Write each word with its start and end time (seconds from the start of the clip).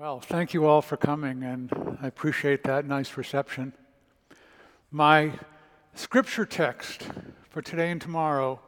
Well, 0.00 0.20
thank 0.20 0.54
you 0.54 0.64
all 0.64 0.80
for 0.80 0.96
coming, 0.96 1.42
and 1.42 1.98
I 2.00 2.06
appreciate 2.06 2.62
that 2.62 2.86
nice 2.86 3.16
reception. 3.16 3.72
My 4.92 5.32
scripture 5.94 6.46
text 6.46 7.08
for 7.50 7.62
today 7.62 7.90
and 7.90 8.00
tomorrow 8.00 8.60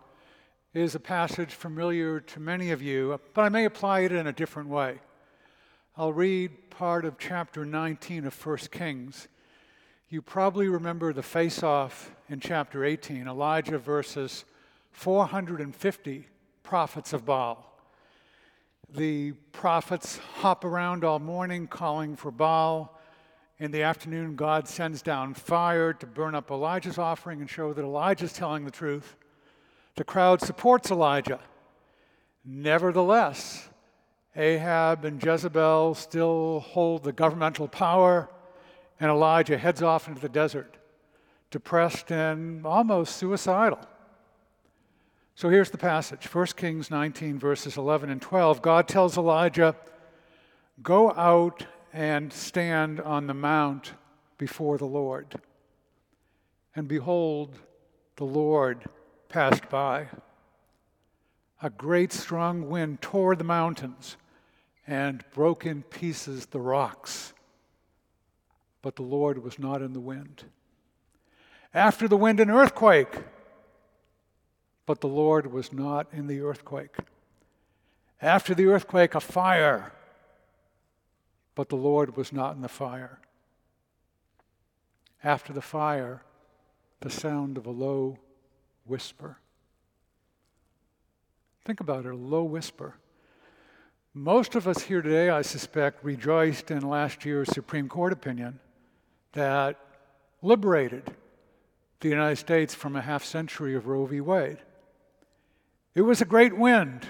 is 0.75 0.97
a 0.97 0.99
passage 0.99 1.55
familiar 1.55 2.19
to 2.19 2.41
many 2.41 2.73
of 2.73 2.83
you, 2.83 3.21
but 3.33 3.43
I 3.43 3.49
may 3.49 3.65
apply 3.65 4.01
it 4.01 4.11
in 4.11 4.27
a 4.27 4.33
different 4.33 4.71
way. 4.71 4.99
I'll 5.97 6.13
read 6.13 6.69
part 6.69 7.05
of 7.05 7.17
chapter 7.17 7.65
19 7.65 8.27
of 8.27 8.47
1 8.47 8.57
Kings. 8.73 9.29
You 10.09 10.23
probably 10.23 10.67
remember 10.67 11.13
the 11.13 11.23
face 11.23 11.63
off 11.63 12.11
in 12.29 12.41
chapter 12.41 12.85
18, 12.85 13.29
Elijah 13.29 13.79
versus 13.79 14.45
450 14.91 16.27
prophets 16.65 17.13
of 17.13 17.25
Baal. 17.25 17.70
The 18.93 19.33
prophets 19.53 20.19
hop 20.39 20.65
around 20.65 21.05
all 21.05 21.21
morning 21.21 21.69
calling 21.69 22.17
for 22.17 22.33
Baal. 22.33 22.99
In 23.61 23.71
the 23.71 23.85
afternoon, 23.85 24.35
God 24.35 24.67
sends 24.67 25.01
down 25.01 25.35
fire 25.35 25.93
to 25.93 26.07
burn 26.07 26.35
up 26.35 26.51
Elijah's 26.51 26.99
offering 26.99 27.41
and 27.41 27.49
show 27.49 27.73
that 27.73 27.85
Elijah's 27.85 28.33
telling 28.33 28.65
the 28.65 28.71
truth. 28.73 29.15
The 29.95 30.03
crowd 30.03 30.41
supports 30.41 30.91
Elijah. 30.91 31.39
Nevertheless, 32.45 33.69
Ahab 34.35 35.05
and 35.05 35.23
Jezebel 35.23 35.95
still 35.95 36.59
hold 36.59 37.05
the 37.05 37.13
governmental 37.13 37.69
power, 37.69 38.29
and 38.99 39.09
Elijah 39.09 39.57
heads 39.57 39.83
off 39.83 40.09
into 40.09 40.21
the 40.21 40.29
desert, 40.29 40.79
depressed 41.53 42.11
and 42.11 42.67
almost 42.67 43.15
suicidal. 43.15 43.79
So 45.41 45.49
here's 45.49 45.71
the 45.71 45.79
passage 45.79 46.27
1 46.27 46.47
Kings 46.49 46.91
19, 46.91 47.39
verses 47.39 47.79
11 47.79 48.11
and 48.11 48.21
12. 48.21 48.61
God 48.61 48.87
tells 48.87 49.17
Elijah, 49.17 49.75
Go 50.83 51.13
out 51.13 51.65
and 51.95 52.31
stand 52.31 53.01
on 53.01 53.27
the 53.27 53.33
mount 53.33 53.95
before 54.37 54.77
the 54.77 54.85
Lord. 54.85 55.41
And 56.77 56.87
behold, 56.87 57.59
the 58.17 58.27
Lord 58.27 58.85
passed 59.31 59.71
by. 59.71 60.09
A 61.63 61.71
great 61.71 62.13
strong 62.13 62.69
wind 62.69 63.01
tore 63.01 63.35
the 63.35 63.43
mountains 63.43 64.19
and 64.87 65.25
broke 65.33 65.65
in 65.65 65.85
pieces 65.85 66.45
the 66.45 66.61
rocks. 66.61 67.33
But 68.83 68.97
the 68.97 69.05
Lord 69.05 69.43
was 69.43 69.59
not 69.59 69.81
in 69.81 69.95
the 69.95 70.01
wind. 70.01 70.45
After 71.73 72.09
the 72.09 72.19
wind, 72.19 72.41
an 72.41 72.51
earthquake 72.51 73.17
but 74.91 75.01
the 75.01 75.07
Lord 75.07 75.53
was 75.53 75.73
not 75.73 76.09
in 76.13 76.27
the 76.27 76.41
earthquake. 76.41 76.97
After 78.21 78.57
the 78.57 78.67
earthquake, 78.67 79.15
a 79.15 79.21
fire, 79.21 79.93
but 81.55 81.69
the 81.69 81.77
Lord 81.77 82.17
was 82.17 82.33
not 82.33 82.57
in 82.57 82.61
the 82.61 82.69
fire. 82.69 83.21
After 85.23 85.53
the 85.53 85.63
fire, 85.63 86.25
the 87.03 87.09
sound 87.09 87.57
of 87.57 87.67
a 87.67 87.71
low 87.71 88.19
whisper. 88.85 89.39
Think 91.65 91.79
about 91.79 92.05
it 92.05 92.11
a 92.11 92.17
low 92.17 92.43
whisper. 92.43 92.97
Most 94.13 94.57
of 94.57 94.67
us 94.67 94.83
here 94.83 95.03
today, 95.03 95.29
I 95.31 95.43
suspect, 95.43 96.03
rejoiced 96.03 96.73
in 96.73 96.81
last 96.81 97.25
year's 97.25 97.53
Supreme 97.53 97.89
Court 97.89 98.13
opinion 98.13 98.59
that 99.35 99.79
liberated 100.43 101.15
the 102.01 102.09
United 102.09 102.39
States 102.39 102.75
from 102.75 102.97
a 102.97 103.01
half 103.01 103.23
century 103.23 103.77
of 103.77 103.87
Roe 103.87 104.05
v. 104.05 104.21
Wade. 104.21 104.59
It 105.95 106.03
was 106.03 106.21
a 106.21 106.25
great 106.25 106.57
wind. 106.57 107.07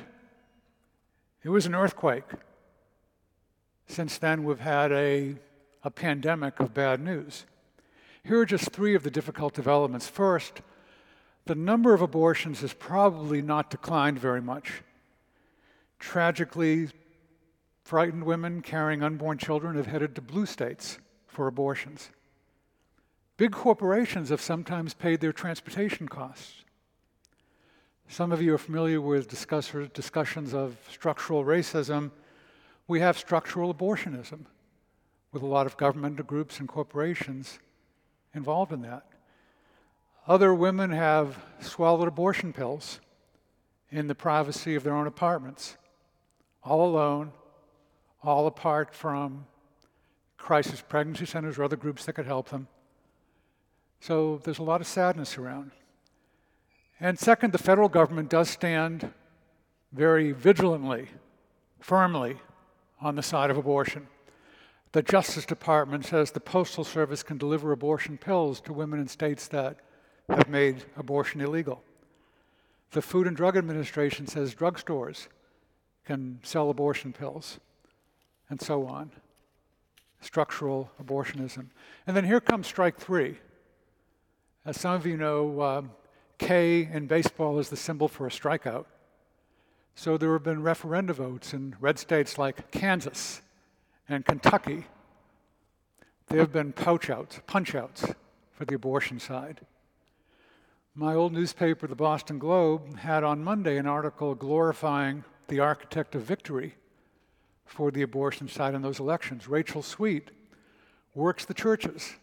It 1.43 1.51
was 1.51 1.67
an 1.67 1.75
earthquake. 1.75 2.25
Since 3.87 4.19
then, 4.19 4.45
we've 4.45 4.61
had 4.61 4.93
a, 4.93 5.37
a 5.83 5.91
pandemic 5.91 6.61
of 6.61 6.73
bad 6.73 7.01
news. 7.01 7.45
Here 8.23 8.41
are 8.41 8.47
just 8.47 8.71
three 8.71 8.95
of 8.95 9.03
the 9.03 9.11
difficult 9.11 9.55
developments. 9.55 10.07
First, 10.07 10.63
the 11.47 11.55
number 11.55 11.95
of 11.95 12.03
abortions 12.03 12.61
has 12.61 12.73
probably 12.73 13.43
not 13.43 13.71
declined 13.71 14.19
very 14.19 14.41
much. 14.43 14.83
Tragically, 15.99 16.89
frightened 17.83 18.25
women 18.25 18.63
carrying 18.63 19.03
unborn 19.03 19.39
children 19.39 19.77
have 19.77 19.87
headed 19.87 20.15
to 20.15 20.23
blue 20.23 20.47
states 20.47 20.99
for 21.27 21.47
abortions. 21.47 22.11
Big 23.37 23.53
corporations 23.53 24.29
have 24.29 24.41
sometimes 24.41 24.95
paid 24.95 25.21
their 25.21 25.33
transportation 25.33 26.09
costs. 26.09 26.60
Some 28.11 28.33
of 28.33 28.43
you 28.43 28.53
are 28.55 28.59
familiar 28.59 29.01
with 29.01 29.29
discussions 29.29 30.53
of 30.53 30.77
structural 30.91 31.45
racism. 31.45 32.11
We 32.89 32.99
have 32.99 33.17
structural 33.17 33.73
abortionism 33.73 34.47
with 35.31 35.45
a 35.45 35.47
lot 35.47 35.65
of 35.65 35.77
government 35.77 36.27
groups 36.27 36.59
and 36.59 36.69
corporations 36.69 37.61
involved 38.35 38.73
in 38.73 38.83
that. 38.83 39.07
Other 40.27 40.53
women 40.53 40.91
have 40.91 41.39
swallowed 41.61 42.09
abortion 42.09 42.53
pills 42.53 42.99
in 43.93 44.09
the 44.09 44.17
privacy 44.17 44.75
of 44.75 44.83
their 44.83 44.97
own 44.97 45.07
apartments, 45.07 45.77
all 46.65 46.85
alone, 46.85 47.31
all 48.25 48.49
apart 48.49 48.93
from 48.93 49.47
crisis 50.37 50.83
pregnancy 50.83 51.27
centers 51.27 51.59
or 51.59 51.63
other 51.63 51.77
groups 51.77 52.07
that 52.07 52.15
could 52.15 52.27
help 52.27 52.49
them. 52.49 52.67
So 54.01 54.41
there's 54.43 54.59
a 54.59 54.65
lot 54.65 54.81
of 54.81 54.89
sadness 54.89 55.39
around. 55.39 55.71
And 57.01 57.19
second, 57.19 57.53
the 57.53 57.59
federal 57.59 57.89
government 57.89 58.29
does 58.29 58.51
stand 58.51 59.11
very 59.93 60.33
vigilantly, 60.33 61.09
firmly 61.81 62.37
on 63.01 63.17
the 63.17 63.23
side 63.23 63.51
of 63.51 63.57
abortion. 63.57 64.07
The 64.93 65.03
Justice 65.03 65.47
Department 65.47 66.05
says 66.05 66.31
the 66.31 66.41
Postal 66.41 66.85
Service 66.85 67.23
can 67.23 67.39
deliver 67.39 67.73
abortion 67.73 68.19
pills 68.19 68.61
to 68.63 68.73
women 68.73 69.01
in 69.01 69.09
states 69.09 69.49
that 69.49 69.79
have 70.29 70.49
made 70.49 70.85
abortion 70.97 71.41
illegal. 71.41 71.83
The 72.91 73.01
Food 73.01 73.27
and 73.27 73.37
Drug 73.37 73.57
Administration 73.57 74.27
says 74.27 74.55
drugstores 74.55 75.29
can 76.05 76.41
sell 76.43 76.71
abortion 76.71 77.13
pills, 77.13 77.61
and 78.49 78.61
so 78.61 78.87
on. 78.87 79.11
Structural 80.21 80.91
abortionism. 81.03 81.67
And 82.07 82.17
then 82.17 82.25
here 82.25 82.41
comes 82.41 82.67
strike 82.67 82.99
three. 82.99 83.39
As 84.67 84.79
some 84.79 84.95
of 84.95 85.07
you 85.07 85.17
know, 85.17 85.63
um, 85.63 85.91
K 86.41 86.89
in 86.91 87.07
baseball 87.07 87.59
is 87.59 87.69
the 87.69 87.77
symbol 87.77 88.09
for 88.09 88.27
a 88.27 88.31
strikeout. 88.31 88.87
So 89.95 90.17
there 90.17 90.33
have 90.33 90.43
been 90.43 90.63
referenda 90.63 91.13
votes 91.13 91.53
in 91.53 91.77
red 91.81 91.99
states 91.99 92.39
like 92.39 92.71
Kansas 92.71 93.43
and 94.09 94.25
Kentucky. 94.25 94.87
There 96.29 96.41
have 96.41 96.51
been 96.51 96.73
pouch 96.73 97.11
outs, 97.11 97.41
punch 97.47 97.75
outs 97.75 98.07
for 98.53 98.65
the 98.65 98.75
abortion 98.75 99.21
side. 99.21 99.61
My 100.95 101.15
old 101.15 101.35
newspaper, 101.35 101.87
the 101.87 101.95
Boston 101.95 102.39
Globe, 102.39 102.97
had 102.99 103.23
on 103.23 103.45
Monday 103.45 103.77
an 103.77 103.87
article 103.87 104.35
glorifying 104.35 105.25
the 105.49 105.61
architect 105.61 106.15
of 106.15 106.23
victory 106.23 106.75
for 107.67 107.91
the 107.91 108.03
abortion 108.03 108.49
side 108.49 108.75
in 108.75 108.81
those 108.81 108.99
elections. 108.99 109.47
Rachel 109.47 109.83
Sweet 109.83 110.31
works 111.15 111.45
the 111.45 111.55
churches 111.55 112.15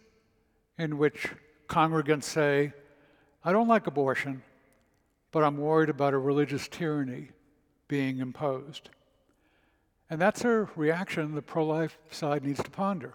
in 0.80 0.98
which 0.98 1.28
congregants 1.70 2.24
say, 2.24 2.74
I 3.48 3.54
don't 3.54 3.70
like 3.70 3.88
abortion, 3.88 4.44
but 5.32 5.42
I'm 5.42 5.56
worried 5.56 5.88
about 5.88 6.14
a 6.14 6.18
religious 6.18 6.68
tyranny 6.68 7.30
being 7.88 8.18
imposed. 8.18 8.90
And 10.10 10.20
that's 10.20 10.44
a 10.44 10.68
reaction 10.76 11.34
the 11.34 11.42
pro 11.42 11.66
life 11.66 11.98
side 12.12 12.44
needs 12.44 12.62
to 12.62 12.70
ponder. 12.70 13.14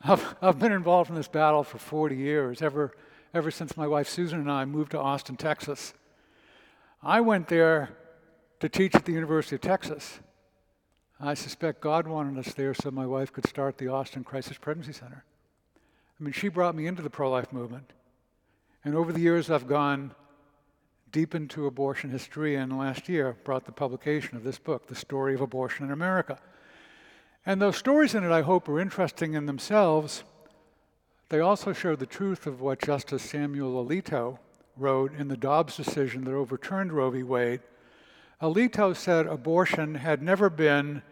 I've, 0.00 0.34
I've 0.40 0.58
been 0.58 0.72
involved 0.72 1.10
in 1.10 1.14
this 1.14 1.28
battle 1.28 1.62
for 1.62 1.76
40 1.76 2.16
years, 2.16 2.62
ever, 2.62 2.96
ever 3.34 3.50
since 3.50 3.76
my 3.76 3.86
wife 3.86 4.08
Susan 4.08 4.40
and 4.40 4.50
I 4.50 4.64
moved 4.64 4.92
to 4.92 4.98
Austin, 4.98 5.36
Texas. 5.36 5.92
I 7.02 7.20
went 7.20 7.48
there 7.48 7.90
to 8.60 8.68
teach 8.70 8.94
at 8.94 9.04
the 9.04 9.12
University 9.12 9.56
of 9.56 9.60
Texas. 9.60 10.20
I 11.20 11.34
suspect 11.34 11.82
God 11.82 12.08
wanted 12.08 12.38
us 12.38 12.54
there 12.54 12.72
so 12.72 12.90
my 12.90 13.06
wife 13.06 13.30
could 13.30 13.46
start 13.46 13.76
the 13.76 13.88
Austin 13.88 14.24
Crisis 14.24 14.56
Pregnancy 14.56 14.94
Center. 14.94 15.22
I 16.18 16.24
mean, 16.24 16.32
she 16.32 16.48
brought 16.48 16.74
me 16.74 16.86
into 16.86 17.02
the 17.02 17.10
pro 17.10 17.30
life 17.30 17.52
movement. 17.52 17.92
And 18.84 18.94
over 18.94 19.12
the 19.12 19.20
years, 19.20 19.50
I've 19.50 19.66
gone 19.66 20.14
deep 21.12 21.34
into 21.34 21.66
abortion 21.66 22.10
history, 22.10 22.54
and 22.54 22.78
last 22.78 23.08
year 23.08 23.36
brought 23.44 23.66
the 23.66 23.72
publication 23.72 24.36
of 24.36 24.44
this 24.44 24.58
book, 24.58 24.86
The 24.86 24.94
Story 24.94 25.34
of 25.34 25.40
Abortion 25.40 25.86
in 25.86 25.92
America. 25.92 26.38
And 27.44 27.60
those 27.60 27.76
stories 27.76 28.14
in 28.14 28.24
it, 28.24 28.30
I 28.30 28.42
hope, 28.42 28.68
are 28.68 28.80
interesting 28.80 29.34
in 29.34 29.46
themselves. 29.46 30.24
They 31.28 31.40
also 31.40 31.72
show 31.72 31.96
the 31.96 32.06
truth 32.06 32.46
of 32.46 32.60
what 32.60 32.80
Justice 32.80 33.22
Samuel 33.22 33.84
Alito 33.84 34.38
wrote 34.76 35.14
in 35.14 35.28
the 35.28 35.36
Dobbs 35.36 35.76
decision 35.76 36.24
that 36.24 36.34
overturned 36.34 36.92
Roe 36.92 37.10
v. 37.10 37.22
Wade. 37.22 37.60
Alito 38.40 38.96
said 38.96 39.26
abortion 39.26 39.96
had 39.96 40.22
never 40.22 40.48
been 40.48 41.02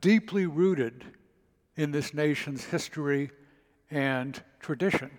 deeply 0.00 0.46
rooted 0.46 1.04
in 1.76 1.90
this 1.90 2.14
nation's 2.14 2.64
history 2.64 3.30
and 3.90 4.42
tradition. 4.60 5.10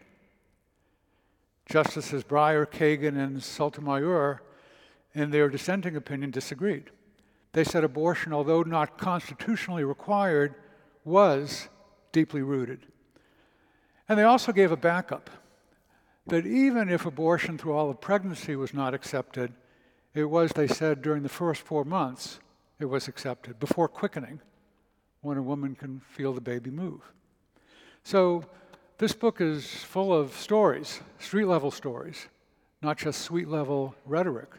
Justices 1.70 2.24
Breyer, 2.24 2.66
Kagan, 2.66 3.16
and 3.16 3.44
Sotomayor, 3.44 4.42
in 5.14 5.30
their 5.30 5.50
dissenting 5.50 5.96
opinion, 5.96 6.32
disagreed. 6.32 6.90
They 7.54 7.64
said 7.64 7.84
abortion, 7.84 8.34
although 8.34 8.64
not 8.64 8.98
constitutionally 8.98 9.84
required, 9.84 10.56
was 11.04 11.70
deeply 12.12 12.42
rooted. 12.42 12.88
And 14.08 14.18
they 14.18 14.24
also 14.24 14.52
gave 14.52 14.72
a 14.72 14.78
backup 14.78 15.30
that 16.26 16.46
even 16.46 16.90
if 16.90 17.06
abortion 17.06 17.58
through 17.58 17.74
all 17.74 17.90
of 17.90 18.02
pregnancy 18.02 18.56
was 18.56 18.74
not 18.74 18.94
accepted, 18.94 19.54
it 20.16 20.26
was, 20.26 20.52
they 20.52 20.68
said, 20.68 21.02
during 21.02 21.22
the 21.22 21.30
first 21.30 21.62
four 21.62 21.84
months, 21.84 22.40
it 22.80 22.86
was 22.86 23.08
accepted, 23.08 23.60
before 23.60 23.88
quickening, 23.88 24.40
when 25.22 25.38
a 25.38 25.44
woman 25.44 25.76
can 25.76 26.02
feel 26.12 26.34
the 26.34 26.42
baby 26.42 26.72
move. 26.72 27.02
So 28.04 28.46
this 29.00 29.14
book 29.14 29.40
is 29.40 29.66
full 29.66 30.14
of 30.14 30.34
stories, 30.34 31.00
street 31.20 31.46
level 31.46 31.72
stories, 31.72 32.28
not 32.82 32.98
just 32.98 33.22
sweet 33.22 33.48
level 33.48 33.96
rhetoric, 34.06 34.50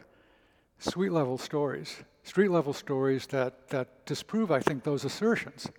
street 0.79 1.11
level 1.11 1.37
stories, 1.37 1.97
street 2.23 2.49
level 2.49 2.73
stories 2.73 3.27
that, 3.27 3.69
that 3.69 4.03
disprove, 4.07 4.49
I 4.51 4.59
think, 4.59 4.83
those 4.83 5.05
assertions. 5.05 5.69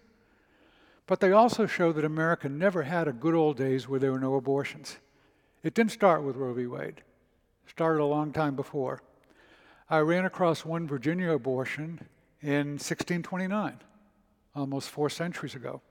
But 1.08 1.18
they 1.18 1.32
also 1.32 1.66
show 1.66 1.90
that 1.92 2.04
America 2.04 2.48
never 2.48 2.84
had 2.84 3.08
a 3.08 3.12
good 3.12 3.34
old 3.34 3.56
days 3.56 3.88
where 3.88 3.98
there 3.98 4.12
were 4.12 4.20
no 4.20 4.36
abortions. 4.36 4.98
It 5.64 5.74
didn't 5.74 5.90
start 5.90 6.22
with 6.22 6.36
Roe 6.36 6.54
v. 6.54 6.66
Wade. 6.66 7.02
It 7.66 7.70
started 7.70 8.00
a 8.00 8.06
long 8.06 8.32
time 8.32 8.54
before. 8.54 9.02
I 9.90 9.98
ran 9.98 10.24
across 10.24 10.64
one 10.64 10.86
Virginia 10.86 11.32
abortion 11.32 11.98
in 12.40 12.78
1629, 12.78 13.80
almost 14.54 14.88
four 14.88 15.10
centuries 15.10 15.56
ago. 15.56 15.82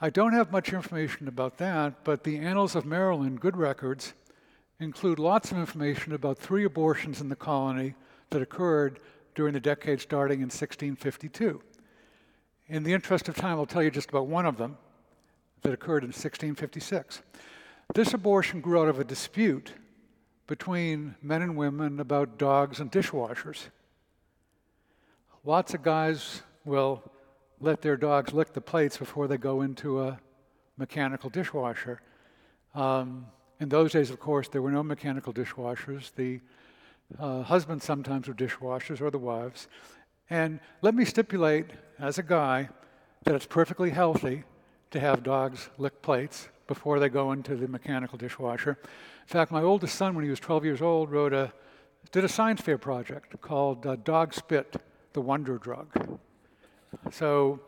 I 0.00 0.10
don't 0.10 0.32
have 0.32 0.52
much 0.52 0.72
information 0.72 1.26
about 1.26 1.58
that, 1.58 2.04
but 2.04 2.22
the 2.22 2.38
Annals 2.38 2.76
of 2.76 2.86
Maryland, 2.86 3.40
good 3.40 3.56
records, 3.56 4.14
include 4.78 5.18
lots 5.18 5.50
of 5.50 5.58
information 5.58 6.12
about 6.12 6.38
three 6.38 6.64
abortions 6.64 7.20
in 7.20 7.28
the 7.28 7.34
colony 7.34 7.94
that 8.30 8.40
occurred 8.40 9.00
during 9.34 9.54
the 9.54 9.60
decade 9.60 10.00
starting 10.00 10.38
in 10.38 10.44
1652. 10.44 11.60
In 12.68 12.84
the 12.84 12.92
interest 12.92 13.28
of 13.28 13.34
time, 13.34 13.58
I'll 13.58 13.66
tell 13.66 13.82
you 13.82 13.90
just 13.90 14.10
about 14.10 14.28
one 14.28 14.46
of 14.46 14.56
them 14.56 14.78
that 15.62 15.72
occurred 15.72 16.04
in 16.04 16.10
1656. 16.10 17.22
This 17.92 18.14
abortion 18.14 18.60
grew 18.60 18.82
out 18.82 18.88
of 18.88 19.00
a 19.00 19.04
dispute 19.04 19.72
between 20.46 21.16
men 21.20 21.42
and 21.42 21.56
women 21.56 21.98
about 21.98 22.38
dogs 22.38 22.78
and 22.78 22.92
dishwashers. 22.92 23.68
Lots 25.44 25.74
of 25.74 25.82
guys 25.82 26.42
will 26.64 27.02
let 27.60 27.82
their 27.82 27.96
dogs 27.96 28.32
lick 28.32 28.52
the 28.52 28.60
plates 28.60 28.96
before 28.96 29.26
they 29.26 29.36
go 29.36 29.62
into 29.62 30.00
a 30.00 30.18
mechanical 30.76 31.30
dishwasher. 31.30 32.00
Um, 32.74 33.26
in 33.60 33.68
those 33.68 33.92
days, 33.92 34.10
of 34.10 34.20
course, 34.20 34.48
there 34.48 34.62
were 34.62 34.70
no 34.70 34.82
mechanical 34.82 35.32
dishwashers. 35.32 36.14
The 36.14 36.40
uh, 37.18 37.42
husbands 37.42 37.84
sometimes 37.84 38.28
were 38.28 38.34
dishwashers 38.34 39.00
or 39.00 39.10
the 39.10 39.18
wives. 39.18 39.66
And 40.30 40.60
let 40.82 40.94
me 40.94 41.04
stipulate, 41.04 41.66
as 41.98 42.18
a 42.18 42.22
guy, 42.22 42.68
that 43.24 43.34
it's 43.34 43.46
perfectly 43.46 43.90
healthy 43.90 44.44
to 44.90 45.00
have 45.00 45.22
dogs 45.22 45.70
lick 45.78 46.00
plates 46.02 46.48
before 46.66 47.00
they 47.00 47.08
go 47.08 47.32
into 47.32 47.56
the 47.56 47.66
mechanical 47.66 48.18
dishwasher. 48.18 48.78
In 48.82 49.26
fact, 49.26 49.50
my 49.50 49.62
oldest 49.62 49.96
son, 49.96 50.14
when 50.14 50.24
he 50.24 50.30
was 50.30 50.38
12 50.38 50.64
years 50.64 50.82
old, 50.82 51.10
wrote 51.10 51.32
a, 51.32 51.52
did 52.12 52.24
a 52.24 52.28
science 52.28 52.60
fair 52.60 52.78
project 52.78 53.40
called 53.40 53.86
uh, 53.86 53.96
Dog 53.96 54.34
Spit, 54.34 54.76
the 55.14 55.20
Wonder 55.20 55.58
Drug. 55.58 56.20
So 57.10 57.60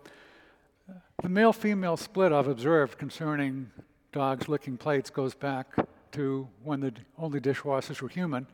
the 1.23 1.29
male 1.29 1.53
female 1.53 1.97
split 1.97 2.33
I've 2.33 2.49
observed 2.49 2.99
concerning 2.99 3.71
dogs 4.13 4.49
licking 4.49 4.77
plates 4.77 5.11
goes 5.11 5.35
back 5.35 5.75
to 6.13 6.49
when 6.63 6.81
the 6.81 6.93
only 7.19 7.41
dishwashers 7.41 8.03
were 8.03 8.09
human. 8.09 8.47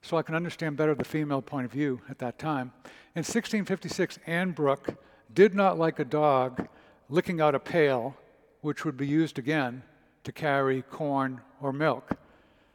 So 0.00 0.16
I 0.16 0.22
can 0.22 0.34
understand 0.34 0.76
better 0.76 0.94
the 0.94 1.04
female 1.04 1.42
point 1.42 1.66
of 1.66 1.72
view 1.72 2.00
at 2.10 2.18
that 2.18 2.38
time. 2.38 2.72
In 3.14 3.20
1656, 3.20 4.18
Anne 4.26 4.50
Brooke 4.50 4.96
did 5.32 5.54
not 5.54 5.78
like 5.78 5.98
a 5.98 6.04
dog 6.04 6.66
licking 7.08 7.40
out 7.40 7.54
a 7.54 7.60
pail 7.60 8.16
which 8.62 8.84
would 8.84 8.96
be 8.96 9.06
used 9.06 9.38
again 9.38 9.82
to 10.24 10.32
carry 10.32 10.82
corn 10.82 11.40
or 11.60 11.72
milk. 11.72 12.16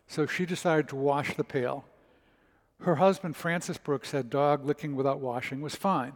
So 0.08 0.25
she 0.25 0.46
decided 0.46 0.88
to 0.90 0.96
wash 0.96 1.36
the 1.36 1.44
pail. 1.44 1.86
Her 2.81 2.96
husband, 2.96 3.36
Francis 3.36 3.78
Brooke, 3.78 4.06
said 4.06 4.30
dog 4.30 4.66
licking 4.66 4.96
without 4.96 5.19
washing 5.19 5.62
was 5.62 5.75
fine. 5.75 6.14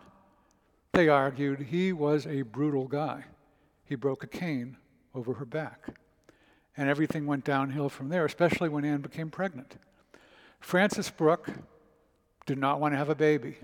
They 0.93 1.07
argued 1.07 1.61
he 1.61 1.93
was 1.93 2.27
a 2.27 2.41
brutal 2.41 2.87
guy. 2.87 3.23
He 3.85 3.95
broke 3.95 4.23
a 4.23 4.27
cane 4.27 4.77
over 5.15 5.33
her 5.33 5.45
back. 5.45 5.87
And 6.75 6.89
everything 6.89 7.25
went 7.25 7.45
downhill 7.45 7.89
from 7.89 8.09
there, 8.09 8.25
especially 8.25 8.69
when 8.69 8.85
Anne 8.85 9.01
became 9.01 9.29
pregnant. 9.29 9.75
Francis 10.59 11.09
Brooke 11.09 11.49
did 12.45 12.57
not 12.57 12.79
want 12.79 12.93
to 12.93 12.97
have 12.97 13.09
a 13.09 13.15
baby, 13.15 13.57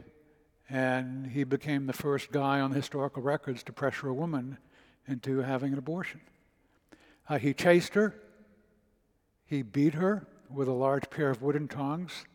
and 0.70 1.28
he 1.28 1.44
became 1.44 1.86
the 1.86 1.94
first 1.94 2.32
guy 2.32 2.60
on 2.60 2.72
the 2.72 2.78
historical 2.78 3.22
records 3.22 3.64
to 3.64 3.74
pressure 3.74 4.10
a 4.10 4.14
woman 4.14 4.58
into 5.08 5.40
having 5.40 5.74
an 5.74 5.80
abortion. 5.80 6.22
Uh, 7.30 7.38
he 7.38 7.54
chased 7.54 7.94
her, 7.94 8.16
he 9.46 9.62
beat 9.62 9.94
her 9.94 10.28
with 10.50 10.68
a 10.68 10.74
large 10.74 11.10
pair 11.10 11.30
of 11.30 11.42
wooden 11.42 11.68
tongs 11.68 12.26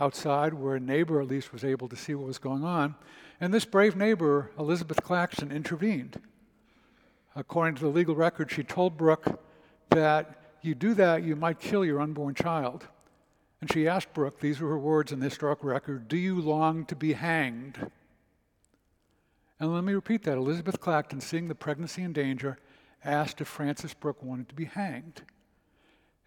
outside, 0.00 0.54
where 0.54 0.76
a 0.76 0.80
neighbor 0.80 1.20
at 1.20 1.28
least 1.28 1.52
was 1.52 1.62
able 1.62 1.88
to 1.88 1.96
see 1.96 2.14
what 2.14 2.26
was 2.26 2.38
going 2.38 2.64
on. 2.64 2.94
And 3.40 3.54
this 3.54 3.64
brave 3.64 3.96
neighbor, 3.96 4.50
Elizabeth 4.58 5.02
Claxton, 5.02 5.52
intervened. 5.52 6.20
According 7.36 7.76
to 7.76 7.82
the 7.82 7.88
legal 7.88 8.14
record, 8.14 8.50
she 8.50 8.64
told 8.64 8.96
Brooke 8.96 9.40
that 9.90 10.40
you 10.62 10.74
do 10.74 10.94
that, 10.94 11.22
you 11.22 11.36
might 11.36 11.60
kill 11.60 11.84
your 11.84 12.00
unborn 12.00 12.34
child. 12.34 12.86
And 13.60 13.70
she 13.70 13.86
asked 13.86 14.14
Brooke, 14.14 14.40
these 14.40 14.60
were 14.60 14.70
her 14.70 14.78
words 14.78 15.12
in 15.12 15.20
the 15.20 15.26
historic 15.26 15.62
record, 15.62 16.08
Do 16.08 16.16
you 16.16 16.40
long 16.40 16.86
to 16.86 16.96
be 16.96 17.12
hanged? 17.12 17.90
And 19.58 19.74
let 19.74 19.84
me 19.84 19.92
repeat 19.92 20.22
that. 20.24 20.38
Elizabeth 20.38 20.80
Claxton, 20.80 21.20
seeing 21.20 21.48
the 21.48 21.54
pregnancy 21.54 22.02
in 22.02 22.14
danger, 22.14 22.58
asked 23.04 23.40
if 23.40 23.48
Francis 23.48 23.92
Brooke 23.92 24.22
wanted 24.22 24.48
to 24.48 24.54
be 24.54 24.64
hanged. 24.64 25.22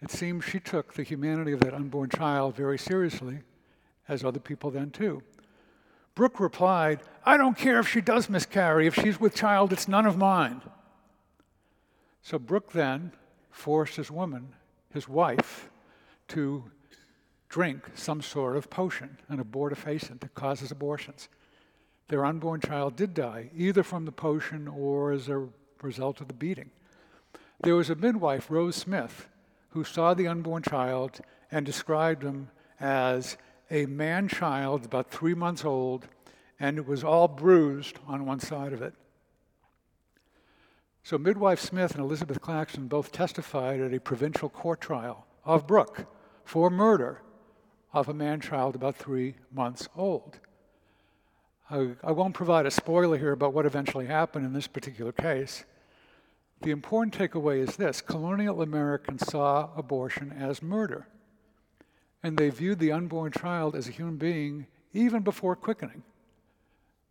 It 0.02 0.12
seems 0.12 0.46
she 0.46 0.60
took 0.60 0.94
the 0.94 1.04
humanity 1.04 1.52
of 1.52 1.62
that 1.62 1.74
unborn 1.74 2.10
child 2.10 2.56
very 2.56 2.78
seriously, 2.78 3.40
as 4.08 4.24
other 4.24 4.40
people 4.40 4.72
then 4.72 4.92
too. 4.92 5.22
Brooke 6.16 6.40
replied, 6.40 7.02
I 7.26 7.38
don't 7.38 7.58
care 7.58 7.80
if 7.80 7.88
she 7.88 8.02
does 8.02 8.30
miscarry. 8.30 8.86
If 8.86 8.96
she's 8.96 9.20
with 9.20 9.34
child, 9.34 9.74
it's 9.74 9.88
none 9.88 10.06
of 10.06 10.18
mine. 10.18 10.62
So 12.22 12.38
Brooke 12.38 12.72
then 12.72 13.12
forced 13.50 13.96
his 13.96 14.12
woman, 14.12 14.54
his 14.94 15.08
wife, 15.08 15.70
to 16.30 16.66
drink 17.50 17.84
some 17.96 18.22
sort 18.22 18.56
of 18.56 18.70
potion, 18.70 19.18
an 19.30 19.44
abortifacient 19.44 20.22
that 20.22 20.34
causes 20.34 20.72
abortions. 20.72 21.30
Their 22.08 22.26
unborn 22.26 22.62
child 22.62 22.96
did 22.96 23.14
die, 23.14 23.50
either 23.56 23.84
from 23.84 24.06
the 24.06 24.12
potion 24.12 24.68
or 24.68 25.12
as 25.12 25.30
a 25.30 25.48
result 25.82 26.22
of 26.22 26.28
the 26.28 26.34
beating. 26.34 26.72
There 27.62 27.76
was 27.76 27.90
a 27.90 27.96
midwife, 27.96 28.50
Rose 28.50 28.76
Smith, 28.76 29.28
who 29.70 29.84
saw 29.84 30.14
the 30.14 30.28
unborn 30.28 30.64
child 30.64 31.22
and 31.52 31.66
described 31.66 32.24
him 32.24 32.50
as 32.80 33.38
a 33.72 33.86
man 33.86 34.28
child 34.28 34.86
about 34.86 35.10
three 35.10 35.34
months 35.34 35.66
old, 35.66 36.08
and 36.60 36.78
it 36.78 36.86
was 36.86 37.04
all 37.04 37.28
bruised 37.28 38.00
on 38.08 38.26
one 38.26 38.40
side 38.40 38.74
of 38.74 38.82
it. 38.82 38.94
So, 41.04 41.18
midwife 41.18 41.60
Smith 41.60 41.92
and 41.92 42.00
Elizabeth 42.00 42.40
Claxton 42.40 42.88
both 42.88 43.12
testified 43.12 43.82
at 43.82 43.94
a 43.94 44.00
provincial 44.00 44.50
court 44.50 44.80
trial 44.80 45.26
of 45.44 45.68
Brooke 45.68 46.06
for 46.46 46.70
murder 46.70 47.22
of 47.92 48.08
a 48.08 48.14
man 48.14 48.40
child 48.40 48.76
about 48.76 48.96
three 48.96 49.36
months 49.52 49.88
old. 49.96 50.40
I, 51.70 51.92
I 52.04 52.12
won't 52.12 52.34
provide 52.34 52.66
a 52.66 52.72
spoiler 52.72 53.18
here 53.18 53.32
about 53.32 53.54
what 53.54 53.66
eventually 53.66 54.06
happened 54.06 54.46
in 54.46 54.54
this 54.54 54.68
particular 54.68 55.12
case. 55.12 55.66
The 56.62 56.72
important 56.72 57.18
takeaway 57.18 57.68
is 57.68 57.76
this 57.76 58.00
colonial 58.00 58.62
Americans 58.62 59.28
saw 59.28 59.70
abortion 59.76 60.32
as 60.32 60.62
murder, 60.62 61.08
and 62.24 62.38
they 62.38 62.50
viewed 62.50 62.80
the 62.80 62.92
unborn 62.92 63.32
child 63.32 63.76
as 63.76 63.88
a 63.88 63.92
human 63.92 64.16
being 64.16 64.66
even 64.94 65.22
before 65.22 65.56
quickening. 65.56 66.04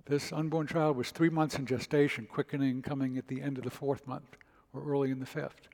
This 0.07 0.33
unborn 0.33 0.67
child 0.67 0.97
was 0.97 1.11
three 1.11 1.29
months 1.29 1.57
in 1.57 1.67
gestation, 1.67 2.27
quickening 2.27 2.83
coming 2.83 3.19
at 3.19 3.29
the 3.29 3.41
end 3.43 3.59
of 3.59 3.65
the 3.65 3.71
fourth 3.71 4.07
month 4.07 4.37
or 4.73 4.83
early 4.83 5.11
in 5.11 5.21
the 5.21 5.27
fifth. 5.27 5.69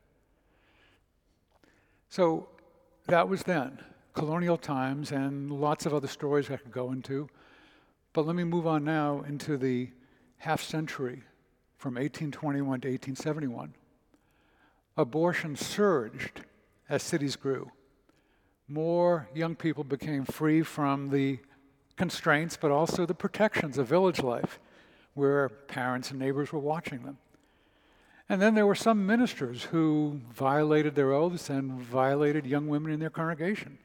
So 2.10 2.48
that 3.06 3.28
was 3.28 3.44
then, 3.44 3.78
colonial 4.12 4.56
times, 4.56 5.12
and 5.12 5.50
lots 5.50 5.86
of 5.86 5.94
other 5.94 6.08
stories 6.08 6.50
I 6.50 6.56
could 6.56 6.72
go 6.72 6.92
into. 6.92 7.28
But 8.12 8.26
let 8.26 8.34
me 8.34 8.44
move 8.44 8.66
on 8.66 8.84
now 8.84 9.22
into 9.26 9.56
the 9.56 9.90
half 10.38 10.62
century 10.62 11.22
from 11.76 11.94
1821 11.94 12.80
to 12.80 12.88
1871. 12.88 13.74
Abortion 14.96 15.54
surged 15.54 16.42
as 16.88 17.02
cities 17.02 17.36
grew. 17.36 17.70
More 18.68 19.28
young 19.34 19.56
people 19.56 19.82
became 19.82 20.26
free 20.26 20.62
from 20.62 21.08
the 21.08 21.38
constraints, 21.96 22.58
but 22.60 22.70
also 22.70 23.06
the 23.06 23.14
protections 23.14 23.78
of 23.78 23.86
village 23.86 24.22
life, 24.22 24.60
where 25.14 25.48
parents 25.48 26.10
and 26.10 26.18
neighbors 26.20 26.52
were 26.52 26.58
watching 26.58 27.02
them. 27.02 27.16
And 28.28 28.42
then 28.42 28.54
there 28.54 28.66
were 28.66 28.74
some 28.74 29.06
ministers 29.06 29.64
who 29.64 30.20
violated 30.30 30.94
their 30.94 31.12
oaths 31.12 31.48
and 31.48 31.80
violated 31.80 32.46
young 32.46 32.68
women 32.68 32.92
in 32.92 33.00
their 33.00 33.08
congregation. 33.08 33.78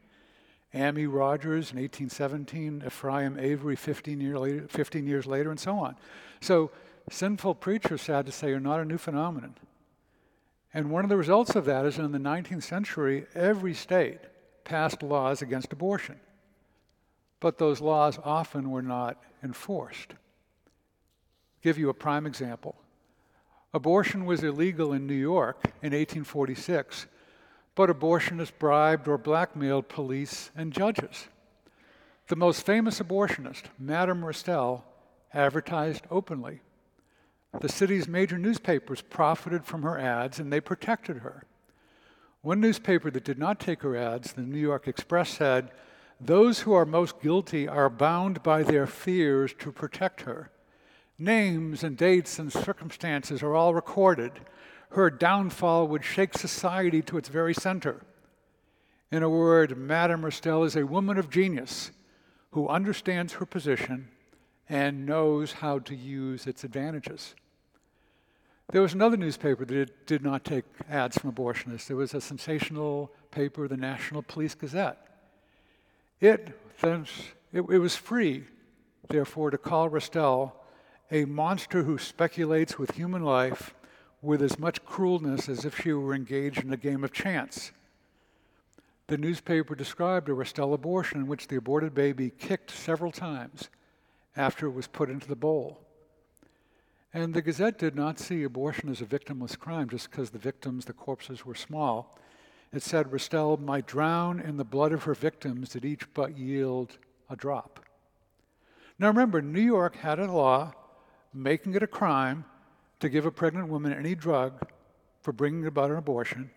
Ammi 0.73 1.07
Rogers 1.07 1.71
in 1.71 1.77
1817, 1.77 2.83
Ephraim 2.85 3.39
Avery 3.39 3.77
15, 3.77 4.19
year 4.19 4.37
later, 4.37 4.67
15 4.67 5.07
years 5.07 5.25
later, 5.25 5.49
and 5.49 5.59
so 5.59 5.77
on. 5.79 5.95
So 6.41 6.71
sinful 7.09 7.55
preachers, 7.55 8.01
sad 8.01 8.25
to 8.25 8.33
say, 8.33 8.51
are 8.51 8.59
not 8.59 8.81
a 8.81 8.85
new 8.85 8.97
phenomenon. 8.97 9.55
And 10.73 10.89
one 10.89 11.05
of 11.05 11.09
the 11.09 11.17
results 11.17 11.55
of 11.55 11.63
that 11.65 11.85
is 11.85 11.97
in 11.97 12.11
the 12.11 12.17
19th 12.17 12.63
century, 12.63 13.27
every 13.33 13.73
state 13.73 14.19
passed 14.63 15.03
laws 15.03 15.41
against 15.41 15.73
abortion. 15.73 16.19
But 17.39 17.57
those 17.57 17.81
laws 17.81 18.19
often 18.23 18.71
were 18.71 18.81
not 18.81 19.21
enforced. 19.43 20.11
I'll 20.11 21.61
give 21.61 21.77
you 21.77 21.89
a 21.89 21.93
prime 21.93 22.25
example. 22.25 22.75
Abortion 23.73 24.25
was 24.25 24.43
illegal 24.43 24.93
in 24.93 25.07
New 25.07 25.13
York 25.13 25.65
in 25.81 25.93
1846, 25.93 27.07
but 27.75 27.89
abortionists 27.89 28.51
bribed 28.57 29.07
or 29.07 29.17
blackmailed 29.17 29.89
police 29.89 30.51
and 30.55 30.71
judges. 30.71 31.27
The 32.27 32.35
most 32.35 32.65
famous 32.65 32.99
abortionist, 32.99 33.63
Madame 33.79 34.21
Restell, 34.21 34.83
advertised 35.33 36.05
openly. 36.11 36.61
The 37.59 37.69
city's 37.69 38.07
major 38.07 38.37
newspapers 38.37 39.01
profited 39.01 39.65
from 39.65 39.83
her 39.83 39.99
ads 39.99 40.39
and 40.39 40.51
they 40.51 40.61
protected 40.61 41.17
her. 41.17 41.43
One 42.43 42.59
newspaper 42.59 43.09
that 43.09 43.23
did 43.23 43.39
not 43.39 43.61
take 43.61 43.83
her 43.83 43.95
ads, 43.95 44.33
the 44.33 44.41
New 44.41 44.59
York 44.59 44.85
Express, 44.85 45.29
said, 45.29 45.71
Those 46.19 46.59
who 46.59 46.73
are 46.73 46.85
most 46.85 47.21
guilty 47.21 47.69
are 47.69 47.89
bound 47.89 48.43
by 48.43 48.63
their 48.63 48.85
fears 48.85 49.53
to 49.59 49.71
protect 49.71 50.23
her. 50.23 50.51
Names 51.17 51.85
and 51.85 51.95
dates 51.95 52.39
and 52.39 52.51
circumstances 52.51 53.41
are 53.41 53.55
all 53.55 53.73
recorded. 53.73 54.41
Her 54.89 55.09
downfall 55.09 55.87
would 55.87 56.03
shake 56.03 56.37
society 56.37 57.01
to 57.03 57.17
its 57.17 57.29
very 57.29 57.53
center. 57.53 58.01
In 59.09 59.23
a 59.23 59.29
word, 59.29 59.77
Madame 59.77 60.23
Restell 60.23 60.65
is 60.65 60.75
a 60.75 60.85
woman 60.85 61.17
of 61.17 61.29
genius 61.29 61.91
who 62.51 62.67
understands 62.67 63.33
her 63.33 63.45
position 63.45 64.09
and 64.67 65.05
knows 65.05 65.53
how 65.53 65.79
to 65.79 65.95
use 65.95 66.45
its 66.45 66.65
advantages. 66.65 67.35
There 68.71 68.81
was 68.81 68.93
another 68.93 69.17
newspaper 69.17 69.65
that 69.65 70.07
did 70.07 70.23
not 70.23 70.45
take 70.45 70.65
ads 70.89 71.17
from 71.17 71.31
abortionists. 71.31 71.87
There 71.87 71.97
was 71.97 72.13
a 72.13 72.21
sensational 72.21 73.11
paper, 73.29 73.67
the 73.67 73.77
National 73.77 74.23
Police 74.23 74.55
Gazette. 74.55 74.97
It, 76.19 76.57
it, 76.81 77.29
it 77.53 77.61
was 77.61 77.95
free, 77.95 78.45
therefore, 79.09 79.51
to 79.51 79.57
call 79.57 79.89
Restell 79.89 80.53
a 81.11 81.25
monster 81.25 81.83
who 81.83 81.97
speculates 81.97 82.79
with 82.79 82.91
human 82.91 83.23
life 83.23 83.75
with 84.21 84.41
as 84.41 84.57
much 84.57 84.83
cruelness 84.85 85.49
as 85.49 85.65
if 85.65 85.81
she 85.81 85.91
were 85.91 86.15
engaged 86.15 86.63
in 86.63 86.71
a 86.71 86.77
game 86.77 87.03
of 87.03 87.11
chance. 87.11 87.73
The 89.07 89.17
newspaper 89.17 89.75
described 89.75 90.29
a 90.29 90.31
Restell 90.31 90.73
abortion 90.73 91.19
in 91.19 91.27
which 91.27 91.47
the 91.47 91.57
aborted 91.57 91.93
baby 91.93 92.31
kicked 92.31 92.71
several 92.71 93.11
times 93.11 93.69
after 94.35 94.65
it 94.65 94.71
was 94.71 94.87
put 94.87 95.09
into 95.09 95.27
the 95.27 95.35
bowl. 95.35 95.82
And 97.13 97.33
the 97.33 97.43
Gazette 97.43 97.77
did 97.77 97.95
not 97.95 98.17
see 98.17 98.43
abortion 98.43 98.89
as 98.89 98.99
a 98.99 99.05
victimless 99.05 99.57
crime 99.57 99.87
just 99.87 100.09
because 100.09 100.31
the 100.31 100.39
victims, 100.39 100.85
the 100.85 100.93
corpses, 100.93 101.45
were 101.45 101.53
small. 101.53 102.17
It 102.71 102.81
said 102.81 103.11
Restell 103.11 103.59
might 103.59 103.85
drown 103.85 104.39
in 104.39 104.57
the 104.57 104.63
blood 104.63 104.91
of 104.93 105.03
her 105.03 105.13
victims 105.13 105.73
that 105.73 105.85
each 105.85 106.11
but 106.15 106.35
yield 106.35 106.97
a 107.29 107.35
drop. 107.35 107.85
Now 108.97 109.09
remember, 109.09 109.43
New 109.43 109.61
York 109.61 109.97
had 109.97 110.17
a 110.19 110.31
law 110.31 110.73
making 111.33 111.75
it 111.75 111.83
a 111.83 111.87
crime 111.87 112.45
to 112.99 113.09
give 113.09 113.27
a 113.27 113.31
pregnant 113.31 113.67
woman 113.67 113.93
any 113.93 114.15
drug 114.15 114.67
for 115.21 115.31
bringing 115.31 115.67
about 115.67 115.91
an 115.91 115.97
abortion 115.97 116.49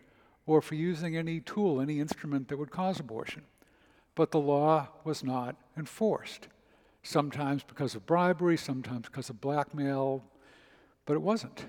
or 0.46 0.62
for 0.62 0.74
using 0.74 1.16
any 1.16 1.40
tool, 1.40 1.82
any 1.82 2.00
instrument 2.00 2.48
that 2.48 2.58
would 2.58 2.70
cause 2.70 2.98
abortion. 2.98 3.42
But 4.14 4.30
the 4.30 4.40
law 4.40 4.88
was 5.04 5.22
not 5.22 5.56
enforced, 5.76 6.48
sometimes 7.02 7.62
because 7.62 7.94
of 7.94 8.06
bribery, 8.06 8.56
sometimes 8.56 9.06
because 9.06 9.28
of 9.28 9.40
blackmail, 9.40 10.24
but 11.06 11.14
it 11.14 11.22
wasn't. 11.22 11.64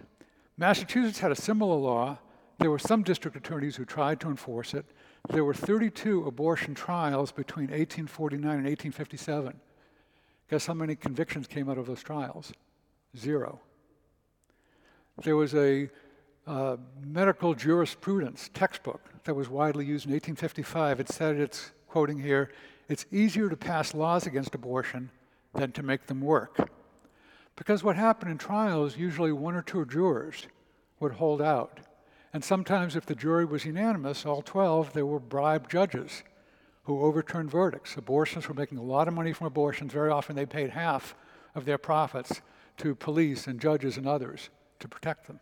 Massachusetts 0.58 1.20
had 1.20 1.32
a 1.32 1.36
similar 1.36 1.76
law. 1.76 2.18
There 2.60 2.72
were 2.72 2.80
some 2.80 3.04
district 3.04 3.38
attorneys 3.38 3.76
who 3.76 3.86
tried 3.86 4.20
to 4.22 4.30
enforce 4.30 4.74
it. 4.74 4.86
There 5.30 5.46
were 5.46 5.54
32 5.54 6.26
abortion 6.26 6.74
trials 6.74 7.32
between 7.32 7.68
1849 7.68 8.44
and 8.44 8.66
1857. 8.66 9.54
Guess 10.50 10.66
how 10.66 10.74
many 10.74 10.96
convictions 10.96 11.46
came 11.46 11.70
out 11.70 11.78
of 11.78 11.86
those 11.86 12.02
trials? 12.02 12.52
Zero. 13.16 13.60
There 15.24 15.36
was 15.36 15.54
a 15.54 15.90
uh, 16.48 16.78
medical 17.06 17.54
jurisprudence 17.54 18.50
textbook 18.54 19.02
that 19.26 19.34
was 19.34 19.50
widely 19.50 19.86
used 19.86 20.06
in 20.06 20.14
1855. 20.14 21.00
It 21.02 21.10
said, 21.10 21.36
it's 21.36 21.72
quoting 21.88 22.20
here, 22.20 22.52
it's 22.88 23.06
easier 23.12 23.50
to 23.50 23.58
pass 23.58 23.94
laws 23.94 24.26
against 24.26 24.56
abortion 24.56 25.12
than 25.54 25.72
to 25.74 25.84
make 25.84 26.08
them 26.08 26.22
work. 26.22 26.70
Because 27.58 27.84
what 27.84 27.98
happened 27.98 28.32
in 28.32 28.38
trials, 28.38 28.96
usually 28.96 29.34
one 29.34 29.56
or 29.56 29.62
two 29.62 29.84
jurors 29.86 30.48
would 31.02 31.14
hold 31.14 31.42
out. 31.42 31.80
And 32.32 32.44
sometimes, 32.44 32.96
if 32.96 33.06
the 33.06 33.16
jury 33.16 33.46
was 33.46 33.66
unanimous, 33.66 34.26
all 34.26 34.42
12, 34.42 34.94
there 34.94 35.06
were 35.06 35.20
bribed 35.20 35.70
judges 35.70 36.24
who 36.84 37.02
overturned 37.02 37.50
verdicts. 37.50 37.96
Abortionists 37.96 38.48
were 38.48 38.54
making 38.54 38.78
a 38.78 38.84
lot 38.84 39.08
of 39.08 39.14
money 39.14 39.34
from 39.34 39.48
abortions. 39.48 39.92
Very 39.92 40.12
often, 40.12 40.36
they 40.36 40.46
paid 40.46 40.70
half 40.70 41.16
of 41.56 41.66
their 41.66 41.80
profits 41.80 42.42
to 42.78 42.94
police 42.94 43.48
and 43.48 43.60
judges 43.60 43.98
and 43.98 44.08
others 44.08 44.50
to 44.80 44.88
protect 44.88 45.26
them. 45.26 45.40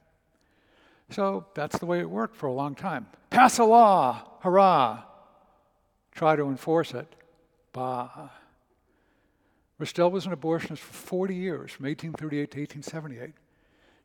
So 1.10 1.45
that's 1.53 1.77
the 1.77 1.86
way 1.86 2.00
it 2.00 2.10
worked 2.10 2.36
for 2.36 2.48
a 2.48 2.53
long 2.53 2.75
time. 2.75 3.07
Pass 3.29 3.60
a 3.60 3.65
law, 3.65 4.39
hurrah! 4.39 5.03
Try 6.12 6.38
to 6.38 6.48
enforce 6.48 6.93
it, 6.93 7.13
bah. 7.74 8.29
Restell 9.79 10.12
was 10.12 10.25
an 10.25 10.36
abortionist 10.36 10.79
for 10.79 10.94
40 10.94 11.36
years, 11.36 11.72
from 11.72 11.86
1838 11.86 12.51
to 12.51 12.60
1878. 12.60 13.34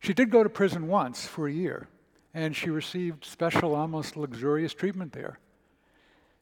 She 0.01 0.15
did 0.15 0.31
go 0.31 0.43
to 0.43 0.49
prison 0.49 0.89
once 0.89 1.27
for 1.27 1.47
a 1.47 1.53
year, 1.53 1.89
and 2.35 2.57
she 2.57 2.71
received 2.71 3.25
special, 3.25 3.75
almost 3.75 4.17
luxurious 4.17 4.75
treatment 4.75 5.13
there. 5.13 5.39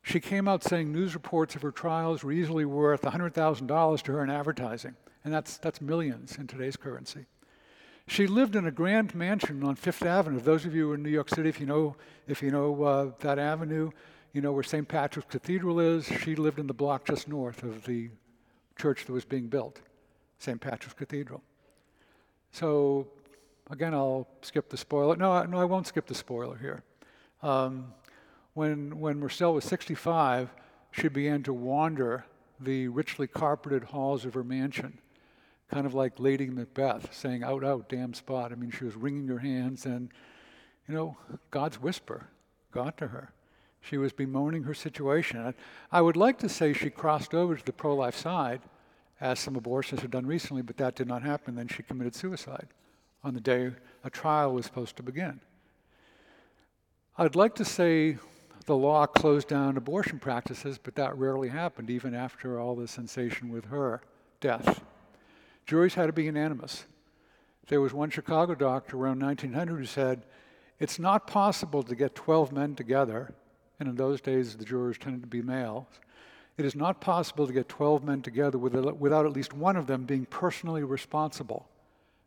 She 0.03 0.21
came 0.21 0.49
out 0.49 0.65
saying 0.65 0.91
news 0.91 1.15
reports 1.15 1.55
of 1.55 1.63
her 1.63 1.71
trials 1.71 2.25
were 2.25 2.33
easily 2.33 2.65
worth 2.65 3.03
$100,000 3.03 4.03
to 4.03 4.13
her 4.13 4.25
in 4.25 4.31
advertising, 4.31 4.97
and 5.25 5.35
that's, 5.35 5.59
that's 5.59 5.81
millions 5.81 6.39
in 6.39 6.47
today's 6.47 6.77
currency. 6.77 7.27
She 8.07 8.27
lived 8.27 8.57
in 8.57 8.67
a 8.67 8.71
grand 8.71 9.15
mansion 9.15 9.63
on 9.63 9.77
Fifth 9.77 10.03
Avenue. 10.03 10.41
Those 10.41 10.65
of 10.65 10.75
you 10.75 10.95
in 10.95 11.03
New 11.03 11.11
York 11.11 11.29
City, 11.29 11.51
if 11.51 11.61
you 11.61 11.67
know, 11.67 11.95
if 12.27 12.43
you 12.43 12.51
know 12.51 12.83
uh, 12.83 13.11
that 13.21 13.39
avenue, 13.39 13.91
you 14.33 14.41
know 14.41 14.53
where 14.53 14.63
St. 14.63 14.89
Patrick's 14.89 15.29
Cathedral 15.31 15.79
is. 15.79 16.07
She 16.07 16.35
lived 16.35 16.59
in 16.59 16.67
the 16.67 16.73
block 16.73 17.05
just 17.05 17.29
north 17.29 17.63
of 17.63 17.85
the 17.85 18.09
church 18.79 19.05
that 19.05 19.13
was 19.13 19.25
being 19.25 19.49
built, 19.49 19.81
St. 20.39 20.61
Patrick's 20.61 20.95
Cathedral. 20.95 21.43
So, 22.53 23.09
again, 23.71 23.93
I'll 23.93 24.27
skip 24.43 24.71
the 24.71 24.77
spoiler. 24.77 25.17
No, 25.17 25.33
I, 25.33 25.47
no, 25.47 25.59
I 25.59 25.65
won't 25.65 25.87
skip 25.87 26.07
the 26.07 26.15
spoiler 26.15 26.57
here. 26.57 26.83
Um, 27.43 27.93
when, 28.55 28.99
when 28.99 29.21
Restell 29.21 29.55
was 29.55 29.65
65, 29.65 30.51
she 30.91 31.09
began 31.09 31.43
to 31.43 31.53
wander 31.53 32.25
the 32.61 32.89
richly 32.89 33.27
carpeted 33.27 33.85
halls 33.85 34.25
of 34.25 34.35
her 34.35 34.43
mansion, 34.43 34.99
kind 35.71 35.87
of 35.87 35.95
like 35.95 36.19
Lady 36.19 36.47
Macbeth, 36.47 37.15
saying, 37.15 37.45
Out, 37.45 37.63
out, 37.63 37.89
damn 37.89 38.15
spot. 38.15 38.53
I 38.53 38.55
mean, 38.55 38.71
she 38.71 38.85
was 38.85 38.97
wringing 38.97 39.29
her 39.29 39.39
hands, 39.39 39.85
and, 39.87 40.11
you 40.89 40.95
know, 40.95 41.17
God's 41.51 41.81
whisper 41.81 42.29
got 42.73 42.97
to 42.99 43.09
her. 43.09 43.33
She 43.89 43.97
was 43.97 44.13
bemoaning 44.13 44.65
her 44.65 44.75
situation. 44.75 45.55
I 45.91 46.03
would 46.03 46.17
like 46.17 46.39
to 46.41 46.49
say 46.49 46.73
she 46.73 46.91
crossed 46.91 47.33
over 47.33 47.57
to 47.57 47.65
the 47.65 47.73
pro 47.73 47.95
life 47.95 48.17
side, 48.17 48.61
as 49.21 49.41
some 49.41 49.55
abortionists 49.55 50.01
have 50.01 50.11
done 50.11 50.27
recently, 50.27 50.63
but 50.63 50.77
that 50.77 50.95
did 50.95 51.09
not 51.09 51.23
happen. 51.23 51.55
Then 51.55 51.69
she 51.69 51.83
committed 51.83 52.15
suicide 52.15 52.69
on 53.25 53.35
the 53.35 53.41
day 53.41 53.73
a 54.05 54.11
trial 54.11 54.53
was 54.53 54.67
supposed 54.67 54.97
to 54.97 55.03
begin. 55.03 55.41
I'd 57.17 57.35
like 57.35 57.55
to 57.57 57.65
say 57.65 58.19
the 58.67 58.77
law 58.77 59.07
closed 59.07 59.49
down 59.49 59.77
abortion 59.77 60.19
practices, 60.19 60.79
but 60.79 60.95
that 60.97 61.17
rarely 61.17 61.49
happened, 61.49 61.89
even 61.89 62.15
after 62.15 62.61
all 62.61 62.77
the 62.77 62.87
sensation 62.87 63.51
with 63.51 63.65
her 63.67 64.03
death. 64.41 64.85
Juries 65.67 65.95
had 65.95 66.07
to 66.07 66.13
be 66.13 66.25
unanimous. 66.25 66.85
There 67.69 67.81
was 67.81 67.95
one 67.95 68.11
Chicago 68.11 68.55
doctor 68.55 68.99
around 68.99 69.21
1900 69.21 69.79
who 69.79 69.87
said, 69.87 70.25
It's 70.79 70.99
not 70.99 71.27
possible 71.27 71.83
to 71.83 71.95
get 71.95 72.15
12 72.15 72.53
men 72.53 72.75
together 72.75 73.35
and 73.79 73.89
in 73.89 73.95
those 73.97 74.21
days 74.21 74.57
the 74.57 74.65
jurors 74.65 74.99
tended 74.99 75.23
to 75.23 75.29
be 75.29 75.43
male, 75.43 75.89
it 76.57 76.65
is 76.65 76.75
not 76.75 77.01
possible 77.01 77.47
to 77.47 77.53
get 77.53 77.69
12 77.69 78.03
men 78.03 78.21
together 78.21 78.59
without 78.59 79.27
at 79.27 79.33
least 79.33 79.53
one 79.53 79.77
of 79.77 79.87
them 79.87 80.05
being 80.05 80.27
personally 80.27 80.83
responsible 80.83 81.69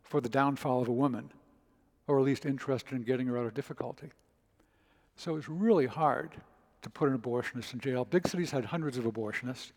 for 0.02 0.20
the 0.20 0.28
downfall 0.28 0.80
of 0.80 0.88
a 0.88 0.92
woman, 0.92 1.30
or 2.06 2.18
at 2.18 2.24
least 2.24 2.46
interested 2.46 2.94
in 2.94 3.02
getting 3.02 3.26
her 3.26 3.38
out 3.38 3.44
of 3.44 3.54
difficulty. 3.54 4.10
So 5.16 5.36
it's 5.36 5.48
really 5.48 5.86
hard 5.86 6.30
to 6.80 6.90
put 6.90 7.10
an 7.10 7.18
abortionist 7.18 7.74
in 7.74 7.80
jail. 7.80 8.06
Big 8.06 8.26
cities 8.26 8.50
had 8.50 8.64
hundreds 8.64 8.96
of 8.96 9.04
abortionists. 9.04 9.72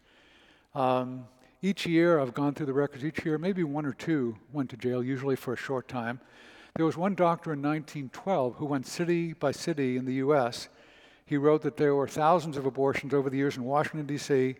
Um, 0.74 1.26
each 1.62 1.86
year, 1.86 2.20
I've 2.20 2.34
gone 2.34 2.54
through 2.54 2.66
the 2.68 2.74
records, 2.74 3.04
each 3.04 3.26
year, 3.26 3.38
maybe 3.38 3.64
one 3.64 3.86
or 3.86 3.94
two 3.94 4.38
went 4.54 4.70
to 4.70 4.78
jail, 4.78 5.04
usually 5.04 5.36
for 5.36 5.54
a 5.54 5.58
short 5.58 5.88
time. 5.88 6.20
There 6.76 6.86
was 6.86 6.98
one 6.98 7.16
doctor 7.16 7.54
in 7.54 7.62
1912 7.62 8.56
who 8.56 8.66
went 8.66 8.86
city 8.86 9.34
by 9.34 9.52
city 9.52 9.98
in 9.98 10.06
the 10.06 10.16
US 10.16 10.70
he 11.26 11.38
wrote 11.38 11.64
that 11.64 11.78
there 11.78 11.96
were 11.96 12.08
thousands 12.08 12.56
of 12.56 12.66
abortions 12.66 13.14
over 13.14 13.30
the 13.30 13.38
years 13.38 13.58
in 13.58 13.64
Washington, 13.64 14.06
D.C., 14.06 14.56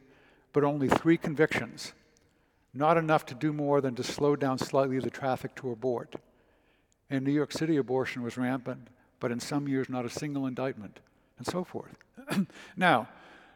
but 0.52 0.64
only 0.64 0.88
three 0.88 1.18
convictions. 1.18 1.94
not 2.74 2.98
enough 2.98 3.26
to 3.26 3.34
do 3.34 3.54
more 3.54 3.80
than 3.80 3.96
to 3.96 4.04
slow 4.04 4.36
down 4.36 4.58
slightly 4.58 5.00
the 5.00 5.10
traffic 5.10 5.56
to 5.56 5.72
abort. 5.72 6.16
In 7.10 7.24
New 7.24 7.32
York 7.32 7.54
City, 7.54 7.78
abortion 7.78 8.22
was 8.22 8.38
rampant, 8.38 8.90
but 9.22 9.32
in 9.32 9.40
some 9.40 9.68
years, 9.68 9.88
not 9.88 10.04
a 10.04 10.10
single 10.10 10.46
indictment, 10.46 11.00
and 11.38 11.48
so 11.48 11.64
forth. 11.64 11.98
now, 12.76 13.08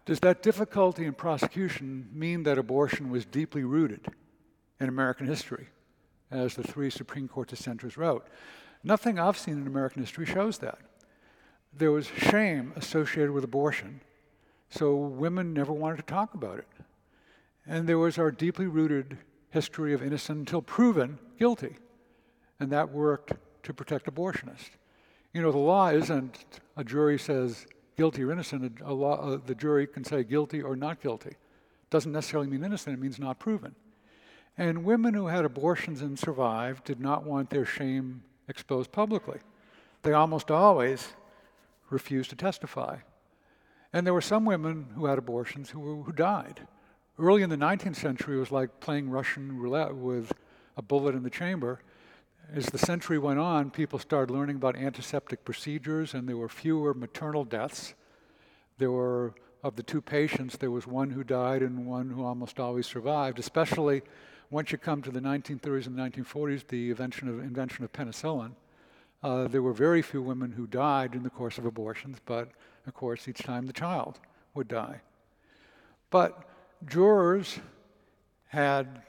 does 0.05 0.21
that 0.21 0.41
difficulty 0.41 1.05
in 1.05 1.13
prosecution 1.13 2.09
mean 2.13 2.43
that 2.43 2.57
abortion 2.57 3.09
was 3.09 3.25
deeply 3.25 3.63
rooted 3.63 4.07
in 4.79 4.87
American 4.87 5.27
history, 5.27 5.67
as 6.31 6.55
the 6.55 6.63
three 6.63 6.89
Supreme 6.89 7.27
Court 7.27 7.49
dissenters 7.49 7.97
wrote? 7.97 8.25
Nothing 8.83 9.19
I've 9.19 9.37
seen 9.37 9.59
in 9.59 9.67
American 9.67 10.01
history 10.01 10.25
shows 10.25 10.59
that. 10.59 10.79
There 11.73 11.91
was 11.91 12.07
shame 12.07 12.73
associated 12.75 13.31
with 13.31 13.43
abortion, 13.43 14.01
so 14.69 14.95
women 14.95 15.53
never 15.53 15.71
wanted 15.71 15.97
to 15.97 16.03
talk 16.03 16.33
about 16.33 16.59
it. 16.59 16.67
And 17.65 17.87
there 17.87 17.99
was 17.99 18.17
our 18.17 18.31
deeply 18.31 18.67
rooted 18.67 19.17
history 19.51 19.93
of 19.93 20.01
innocent 20.01 20.39
until 20.39 20.61
proven 20.61 21.19
guilty. 21.37 21.75
And 22.59 22.71
that 22.71 22.91
worked 22.91 23.33
to 23.63 23.73
protect 23.73 24.05
abortionists. 24.05 24.71
You 25.33 25.41
know, 25.41 25.51
the 25.51 25.57
law 25.57 25.89
isn't 25.89 26.45
a 26.75 26.83
jury 26.83 27.19
says 27.19 27.67
guilty 27.95 28.23
or 28.23 28.31
innocent. 28.31 28.79
A 28.83 28.93
law, 28.93 29.33
uh, 29.33 29.39
the 29.45 29.55
jury 29.55 29.85
can 29.85 30.03
say 30.03 30.23
guilty 30.23 30.61
or 30.61 30.75
not 30.75 31.01
guilty. 31.01 31.35
Doesn't 31.89 32.11
necessarily 32.11 32.47
mean 32.47 32.63
innocent, 32.63 32.97
it 32.97 33.01
means 33.01 33.19
not 33.19 33.39
proven. 33.39 33.75
And 34.57 34.83
women 34.83 35.13
who 35.13 35.27
had 35.27 35.45
abortions 35.45 36.01
and 36.01 36.17
survived 36.17 36.83
did 36.83 36.99
not 36.99 37.23
want 37.23 37.49
their 37.49 37.65
shame 37.65 38.23
exposed 38.47 38.91
publicly. 38.91 39.39
They 40.01 40.13
almost 40.13 40.51
always 40.51 41.13
refused 41.89 42.29
to 42.29 42.35
testify. 42.35 42.97
And 43.91 44.05
there 44.05 44.13
were 44.13 44.21
some 44.21 44.45
women 44.45 44.87
who 44.95 45.05
had 45.05 45.17
abortions 45.17 45.71
who, 45.71 46.03
who 46.03 46.11
died. 46.11 46.61
Early 47.17 47.41
in 47.41 47.49
the 47.49 47.57
19th 47.57 47.95
century, 47.95 48.37
it 48.37 48.39
was 48.39 48.51
like 48.51 48.79
playing 48.79 49.09
Russian 49.09 49.57
roulette 49.57 49.95
with 49.95 50.31
a 50.77 50.81
bullet 50.81 51.15
in 51.15 51.23
the 51.23 51.29
chamber. 51.29 51.81
As 52.53 52.67
the 52.67 52.77
century 52.77 53.19
went 53.19 53.39
on, 53.39 53.71
people 53.71 53.99
started 53.99 54.33
learning 54.33 54.55
about 54.55 54.75
antiseptic 54.75 55.43
procedures, 55.43 56.13
and 56.13 56.27
there 56.27 56.37
were 56.37 56.49
fewer 56.49 56.93
maternal 56.93 57.43
deaths. 57.43 57.93
There 58.77 58.91
were, 58.91 59.33
of 59.63 59.75
the 59.75 59.83
two 59.83 60.01
patients, 60.01 60.57
there 60.57 60.71
was 60.71 60.87
one 60.87 61.09
who 61.09 61.23
died 61.23 61.61
and 61.61 61.85
one 61.85 62.09
who 62.09 62.23
almost 62.23 62.59
always 62.59 62.87
survived, 62.87 63.39
especially 63.39 64.01
once 64.49 64.71
you 64.71 64.77
come 64.77 65.01
to 65.01 65.11
the 65.11 65.19
1930s 65.19 65.87
and 65.87 65.97
1940s, 65.97 66.67
the 66.67 66.89
invention 66.89 67.27
of, 67.27 67.39
invention 67.39 67.83
of 67.83 67.91
penicillin. 67.91 68.51
Uh, 69.21 69.47
there 69.47 69.61
were 69.61 69.73
very 69.73 70.01
few 70.01 70.21
women 70.21 70.51
who 70.51 70.65
died 70.65 71.13
in 71.13 71.23
the 71.23 71.29
course 71.29 71.57
of 71.57 71.65
abortions, 71.65 72.17
but 72.25 72.49
of 72.87 72.93
course, 72.93 73.27
each 73.27 73.39
time 73.39 73.65
the 73.65 73.73
child 73.73 74.19
would 74.53 74.67
die. 74.67 75.01
But 76.09 76.49
jurors 76.85 77.59
had 78.47 79.01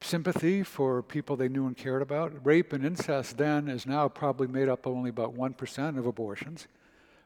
sympathy 0.00 0.62
for 0.62 1.02
people 1.02 1.36
they 1.36 1.48
knew 1.48 1.66
and 1.66 1.76
cared 1.76 2.02
about. 2.02 2.44
Rape 2.44 2.72
and 2.72 2.84
incest 2.84 3.36
then 3.36 3.68
is 3.68 3.86
now 3.86 4.08
probably 4.08 4.46
made 4.46 4.68
up 4.68 4.86
only 4.86 5.10
about 5.10 5.34
1% 5.34 5.98
of 5.98 6.06
abortions, 6.06 6.68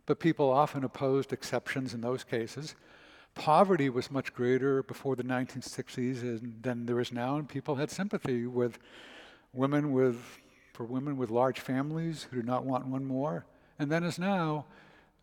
but 0.07 0.19
people 0.19 0.51
often 0.51 0.85
opposed 0.85 1.33
exceptions 1.33 1.95
in 1.95 2.01
those 2.01 2.25
cases. 2.25 2.75
Poverty 3.35 3.91
was 3.91 4.11
much 4.11 4.33
greater 4.33 4.83
before 4.83 5.17
the 5.17 5.25
1960s 5.25 6.63
than 6.63 6.87
there 6.87 7.01
is 7.01 7.13
now, 7.13 7.37
and 7.37 7.49
people 7.49 7.75
had 7.75 7.91
sympathy 7.91 8.47
with 8.47 8.79
women 9.53 9.93
with, 9.93 10.17
for 10.75 10.85
women 10.85 11.17
with 11.17 11.31
large 11.31 11.61
families 11.61 12.27
who 12.31 12.43
do 12.43 12.47
not 12.47 12.65
want 12.65 12.85
one 12.87 13.05
more. 13.05 13.47
And 13.79 13.91
then 13.91 14.03
as 14.03 14.19
now, 14.19 14.67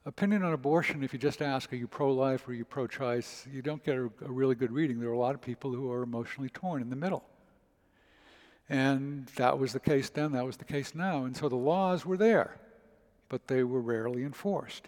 opinion 0.06 0.44
on 0.44 0.54
abortion, 0.54 1.04
if 1.04 1.12
you 1.12 1.20
just 1.20 1.42
ask, 1.42 1.72
are 1.74 1.76
you 1.76 1.88
pro 1.88 2.12
life 2.12 2.48
or 2.48 2.52
are 2.52 2.54
you 2.56 2.64
pro 2.64 2.88
choice, 2.88 3.46
you 3.52 3.62
don't 3.62 3.84
get 3.84 3.98
a, 3.98 4.06
a, 4.06 4.32
really 4.32 4.56
good 4.56 4.72
reading. 4.72 5.00
There 5.00 5.10
are 5.10 5.14
a 5.14 5.20
lot 5.20 5.36
of 5.36 5.42
people 5.42 5.74
who 5.74 5.92
are 5.92 6.04
emotionally 6.04 6.50
torn 6.50 6.82
in 6.82 6.90
the 6.90 6.96
middle. 6.96 7.26
And 8.70 9.28
that 9.36 9.60
was 9.60 9.74
the 9.74 9.80
case 9.82 10.10
then, 10.10 10.32
that 10.32 10.46
was 10.46 10.56
the 10.56 10.64
case 10.64 10.96
now. 10.96 11.26
And 11.26 11.36
so 11.36 11.50
the 11.50 11.58
laws 11.58 12.06
were 12.06 12.18
there, 12.18 12.56
but 13.28 13.48
they 13.48 13.64
were 13.64 13.82
rarely 13.82 14.24
enforced. 14.24 14.88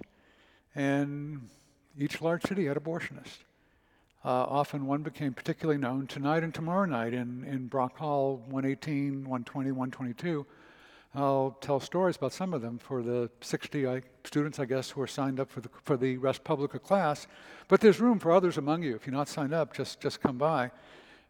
And 0.73 1.49
each 1.99 2.21
large 2.21 2.43
city 2.43 2.65
had 2.67 2.77
abortionists. 2.77 3.43
Uh, 4.25 4.29
often 4.29 4.85
one 4.85 5.01
became 5.01 5.33
particularly 5.33 5.79
known 5.79 6.07
tonight 6.07 6.43
and 6.43 6.53
tomorrow 6.53 6.85
night 6.85 7.13
in, 7.13 7.43
in 7.43 7.67
Brock 7.67 7.97
Hall 7.97 8.37
118, 8.47 9.23
120, 9.23 9.71
122 9.71 10.45
I'll 11.15 11.55
tell 11.61 11.79
stories 11.79 12.15
about 12.15 12.33
some 12.33 12.55
of 12.55 12.63
them 12.63 12.79
for 12.79 13.03
the 13.03 13.29
60 13.41 14.01
students, 14.23 14.57
I 14.57 14.65
guess, 14.65 14.89
who 14.89 15.01
are 15.01 15.07
signed 15.07 15.39
up 15.39 15.51
for 15.51 15.61
the, 15.61 15.69
for 15.83 15.95
the 15.95 16.17
Res 16.17 16.39
Publica 16.39 16.79
class. 16.79 17.27
But 17.67 17.81
there's 17.81 17.99
room 17.99 18.17
for 18.17 18.31
others 18.31 18.57
among 18.57 18.81
you. 18.81 18.95
If 18.95 19.05
you're 19.05 19.15
not 19.15 19.27
signed 19.27 19.53
up, 19.53 19.75
just, 19.75 20.01
just 20.01 20.21
come 20.21 20.39
by. 20.39 20.71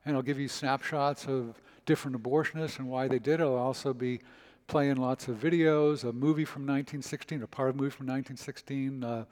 And 0.05 0.15
I'll 0.15 0.21
give 0.21 0.39
you 0.39 0.47
snapshots 0.47 1.25
of 1.25 1.61
different 1.85 2.21
abortionists 2.21 2.79
and 2.79 2.87
why 2.87 3.09
they 3.09 3.19
did 3.19 3.41
it. 3.41 3.43
I'll 3.43 3.55
also 3.55 3.93
be 3.93 4.21
playing 4.67 4.95
lots 4.95 5.27
of 5.27 5.35
videos, 5.35 6.05
a 6.05 6.13
movie 6.13 6.45
from 6.45 6.61
1916, 6.61 7.43
a 7.43 7.47
part 7.47 7.69
of 7.69 7.75
a 7.75 7.77
movie 7.77 7.91
from 7.91 8.07
1916, 8.07 9.03
uh, 9.03 9.25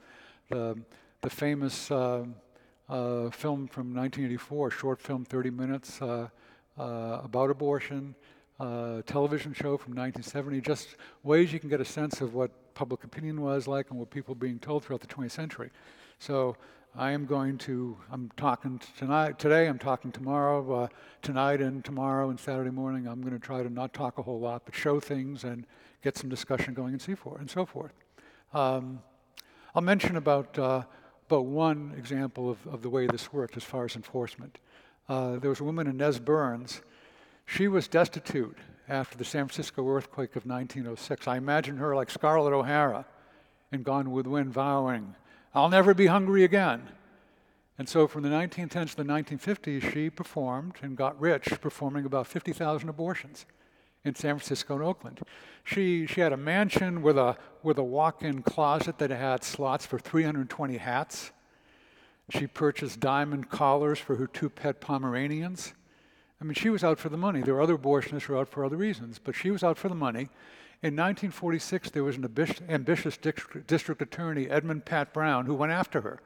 the, 0.50 0.78
the 1.22 1.30
famous 1.30 1.90
uh, 1.90 2.24
film 2.92 3.66
from 3.66 3.94
1984, 3.94 4.68
a 4.68 4.70
short 4.70 5.00
film, 5.00 5.24
30 5.24 5.50
minutes, 5.50 6.02
uh, 6.02 6.28
uh, 6.78 7.20
about 7.24 7.48
abortion 7.48 8.14
uh, 8.60 9.00
television 9.06 9.54
show 9.54 9.78
from 9.78 9.94
1970, 9.94 10.60
just 10.60 10.96
ways 11.22 11.52
you 11.52 11.58
can 11.58 11.70
get 11.70 11.80
a 11.80 11.84
sense 11.86 12.20
of 12.20 12.34
what 12.34 12.50
public 12.74 13.02
opinion 13.02 13.40
was 13.40 13.66
like 13.66 13.88
and 13.90 13.98
what 13.98 14.10
people 14.10 14.34
were 14.34 14.38
being 14.38 14.58
told 14.58 14.84
throughout 14.84 15.00
the 15.00 15.06
20th 15.06 15.30
century. 15.30 15.70
So 16.18 16.54
I 16.94 17.12
am 17.12 17.24
going 17.24 17.56
to, 17.58 17.96
I'm 18.10 18.30
talking 18.36 18.78
tonight, 18.98 19.38
today, 19.38 19.68
I'm 19.68 19.78
talking 19.78 20.12
tomorrow, 20.12 20.82
uh, 20.82 20.88
tonight 21.22 21.62
and 21.62 21.82
tomorrow 21.82 22.28
and 22.28 22.38
Saturday 22.38 22.70
morning. 22.70 23.08
I'm 23.08 23.22
going 23.22 23.32
to 23.32 23.38
try 23.38 23.62
to 23.62 23.70
not 23.70 23.94
talk 23.94 24.18
a 24.18 24.22
whole 24.22 24.38
lot, 24.38 24.66
but 24.66 24.74
show 24.74 25.00
things 25.00 25.44
and 25.44 25.66
get 26.02 26.18
some 26.18 26.28
discussion 26.28 26.74
going 26.74 26.92
and 26.92 27.00
so 27.00 27.16
forth. 27.16 27.40
And 27.40 27.50
so 27.50 27.64
forth. 27.64 27.92
Um, 28.52 29.00
I'll 29.74 29.80
mention 29.80 30.16
about, 30.16 30.58
uh, 30.58 30.82
about 31.26 31.46
one 31.46 31.94
example 31.96 32.50
of, 32.50 32.66
of 32.66 32.82
the 32.82 32.90
way 32.90 33.06
this 33.06 33.32
worked 33.32 33.56
as 33.56 33.64
far 33.64 33.84
as 33.84 33.96
enforcement. 33.96 34.58
Uh, 35.08 35.36
there 35.38 35.50
was 35.50 35.60
a 35.60 35.64
woman, 35.64 35.86
Inez 35.86 36.18
Burns, 36.18 36.82
she 37.46 37.68
was 37.68 37.88
destitute 37.88 38.58
after 38.88 39.16
the 39.16 39.24
San 39.24 39.46
Francisco 39.46 39.88
earthquake 39.88 40.36
of 40.36 40.46
1906. 40.46 41.26
I 41.26 41.36
imagine 41.36 41.76
her 41.78 41.94
like 41.94 42.10
Scarlett 42.10 42.52
O'Hara 42.52 43.06
and 43.70 43.84
Gone 43.84 44.10
with 44.10 44.26
Wind 44.26 44.52
vowing, 44.52 45.14
I'll 45.54 45.68
never 45.68 45.94
be 45.94 46.06
hungry 46.06 46.44
again. 46.44 46.88
And 47.78 47.88
so 47.88 48.06
from 48.06 48.22
the 48.22 48.28
1910s 48.28 48.90
to 48.90 48.96
the 48.96 49.04
1950s, 49.04 49.92
she 49.92 50.10
performed 50.10 50.76
and 50.82 50.96
got 50.96 51.20
rich 51.20 51.48
performing 51.60 52.04
about 52.04 52.26
50,000 52.26 52.88
abortions 52.88 53.46
in 54.04 54.14
San 54.14 54.36
Francisco 54.36 54.74
and 54.74 54.82
Oakland. 54.82 55.20
She, 55.64 56.06
she 56.06 56.20
had 56.20 56.32
a 56.32 56.36
mansion 56.36 57.02
with 57.02 57.16
a, 57.16 57.36
with 57.62 57.78
a 57.78 57.84
walk 57.84 58.22
in 58.22 58.42
closet 58.42 58.98
that 58.98 59.10
had 59.10 59.44
slots 59.44 59.86
for 59.86 59.98
320 59.98 60.76
hats. 60.78 61.30
She 62.30 62.46
purchased 62.46 62.98
diamond 63.00 63.50
collars 63.50 63.98
for 63.98 64.16
her 64.16 64.26
two 64.26 64.48
pet 64.48 64.80
Pomeranians. 64.80 65.74
I 66.40 66.44
mean, 66.44 66.54
she 66.54 66.70
was 66.70 66.82
out 66.82 66.98
for 66.98 67.08
the 67.08 67.16
money. 67.16 67.40
There 67.40 67.54
were 67.54 67.60
other 67.60 67.78
abortionists 67.78 68.22
who 68.22 68.32
were 68.32 68.40
out 68.40 68.48
for 68.48 68.64
other 68.64 68.76
reasons, 68.76 69.20
but 69.22 69.36
she 69.36 69.50
was 69.50 69.62
out 69.62 69.78
for 69.78 69.88
the 69.88 69.94
money. 69.94 70.28
In 70.82 70.96
1946, 70.96 71.90
there 71.90 72.02
was 72.02 72.16
an 72.16 72.28
ambitious 72.68 73.16
district 73.16 74.02
attorney, 74.02 74.50
Edmund 74.50 74.84
Pat 74.84 75.12
Brown, 75.12 75.46
who 75.46 75.54
went 75.54 75.70
after 75.70 76.00
her. 76.00 76.20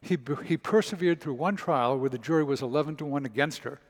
He, 0.00 0.16
he 0.46 0.56
persevered 0.56 1.20
through 1.20 1.34
one 1.34 1.56
trial 1.56 1.98
where 1.98 2.08
the 2.08 2.18
jury 2.18 2.42
was 2.42 2.62
11 2.62 2.96
to 2.96 3.04
1 3.04 3.26
against 3.26 3.64
her, 3.64 3.80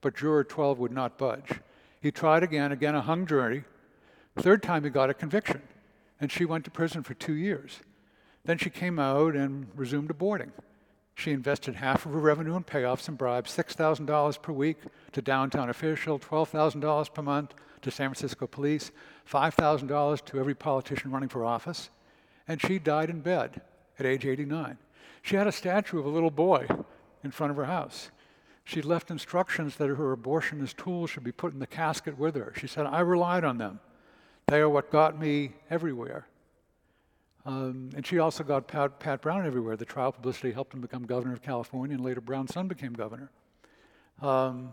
but 0.00 0.16
juror 0.16 0.44
12 0.44 0.78
would 0.78 0.92
not 0.92 1.18
budge. 1.18 1.60
He 2.02 2.10
tried 2.10 2.42
again, 2.42 2.72
again 2.72 2.96
a 2.96 3.00
hung 3.00 3.26
jury. 3.26 3.62
Third 4.36 4.60
time, 4.60 4.82
he 4.82 4.90
got 4.90 5.08
a 5.08 5.14
conviction, 5.14 5.62
and 6.20 6.32
she 6.32 6.44
went 6.44 6.64
to 6.64 6.70
prison 6.70 7.04
for 7.04 7.14
two 7.14 7.34
years. 7.34 7.78
Then 8.44 8.58
she 8.58 8.70
came 8.70 8.98
out 8.98 9.36
and 9.36 9.68
resumed 9.76 10.10
aborting. 10.10 10.50
She 11.14 11.30
invested 11.30 11.76
half 11.76 12.04
of 12.04 12.12
her 12.12 12.18
revenue 12.18 12.56
in 12.56 12.64
payoffs 12.64 13.06
and 13.06 13.16
bribes, 13.16 13.56
$6,000 13.56 14.42
per 14.42 14.52
week 14.52 14.78
to 15.12 15.22
downtown 15.22 15.70
official, 15.70 16.18
$12,000 16.18 17.14
per 17.14 17.22
month 17.22 17.54
to 17.82 17.90
San 17.92 18.08
Francisco 18.08 18.48
police, 18.48 18.90
$5,000 19.30 20.24
to 20.24 20.40
every 20.40 20.54
politician 20.56 21.12
running 21.12 21.28
for 21.28 21.44
office. 21.44 21.90
And 22.48 22.60
she 22.60 22.80
died 22.80 23.10
in 23.10 23.20
bed 23.20 23.60
at 23.98 24.06
age 24.06 24.26
89. 24.26 24.76
She 25.22 25.36
had 25.36 25.46
a 25.46 25.52
statue 25.52 26.00
of 26.00 26.06
a 26.06 26.08
little 26.08 26.32
boy 26.32 26.66
in 27.22 27.30
front 27.30 27.52
of 27.52 27.56
her 27.58 27.66
house. 27.66 28.10
She 28.64 28.80
left 28.80 29.10
instructions 29.10 29.76
that 29.76 29.88
her 29.88 30.16
abortionist 30.16 30.76
tools 30.76 31.10
should 31.10 31.24
be 31.24 31.32
put 31.32 31.52
in 31.52 31.58
the 31.58 31.66
casket 31.66 32.16
with 32.18 32.34
her. 32.36 32.52
She 32.56 32.66
said, 32.66 32.86
I 32.86 33.00
relied 33.00 33.44
on 33.44 33.58
them. 33.58 33.80
They 34.46 34.60
are 34.60 34.68
what 34.68 34.90
got 34.90 35.18
me 35.18 35.52
everywhere. 35.70 36.26
Um, 37.44 37.90
and 37.96 38.06
she 38.06 38.18
also 38.18 38.44
got 38.44 38.68
Pat, 38.68 39.00
Pat, 39.00 39.20
Brown 39.20 39.44
everywhere. 39.46 39.76
The 39.76 39.84
trial 39.84 40.12
publicity 40.12 40.52
helped 40.52 40.74
him 40.74 40.80
become 40.80 41.04
governor 41.06 41.32
of 41.32 41.42
California, 41.42 41.96
and 41.96 42.04
later 42.04 42.20
Brown's 42.20 42.54
son 42.54 42.68
became 42.68 42.92
governor. 42.92 43.30
Um, 44.20 44.72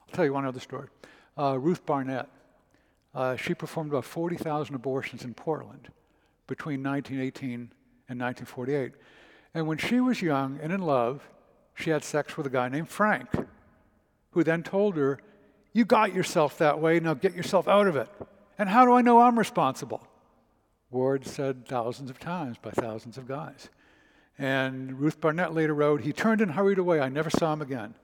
I'll 0.00 0.14
tell 0.14 0.24
you 0.24 0.32
one 0.32 0.44
other 0.44 0.60
story. 0.60 0.88
Uh, 1.36 1.58
Ruth 1.58 1.84
Barnett. 1.84 2.28
Uh, 3.14 3.34
she 3.34 3.54
performed 3.54 3.90
about 3.90 4.04
40,000 4.04 4.74
abortions 4.74 5.24
in 5.24 5.34
Portland 5.34 5.88
between 6.46 6.82
1918 6.82 7.72
and 8.08 8.20
1948. 8.20 8.92
And 9.54 9.66
when 9.66 9.78
she 9.78 9.98
was 9.98 10.22
young 10.22 10.60
and 10.62 10.72
in 10.72 10.80
love, 10.80 11.28
she 11.78 11.90
had 11.90 12.02
sex 12.02 12.36
with 12.36 12.46
a 12.46 12.50
guy 12.50 12.68
named 12.68 12.88
Frank, 12.88 13.28
who 14.32 14.42
then 14.42 14.62
told 14.62 14.96
her, 14.96 15.18
You 15.72 15.84
got 15.84 16.12
yourself 16.12 16.58
that 16.58 16.80
way, 16.80 16.98
now 16.98 17.14
get 17.14 17.34
yourself 17.34 17.68
out 17.68 17.86
of 17.86 17.96
it. 17.96 18.08
And 18.58 18.68
how 18.68 18.84
do 18.84 18.92
I 18.92 19.02
know 19.02 19.20
I'm 19.20 19.38
responsible? 19.38 20.06
Ward 20.90 21.26
said 21.26 21.66
thousands 21.66 22.10
of 22.10 22.18
times 22.18 22.56
by 22.60 22.70
thousands 22.70 23.16
of 23.16 23.28
guys. 23.28 23.68
And 24.38 24.98
Ruth 24.98 25.20
Barnett 25.20 25.54
later 25.54 25.74
wrote, 25.74 26.00
He 26.00 26.12
turned 26.12 26.40
and 26.40 26.52
hurried 26.52 26.78
away. 26.78 27.00
I 27.00 27.08
never 27.08 27.30
saw 27.30 27.52
him 27.52 27.62
again. 27.62 27.94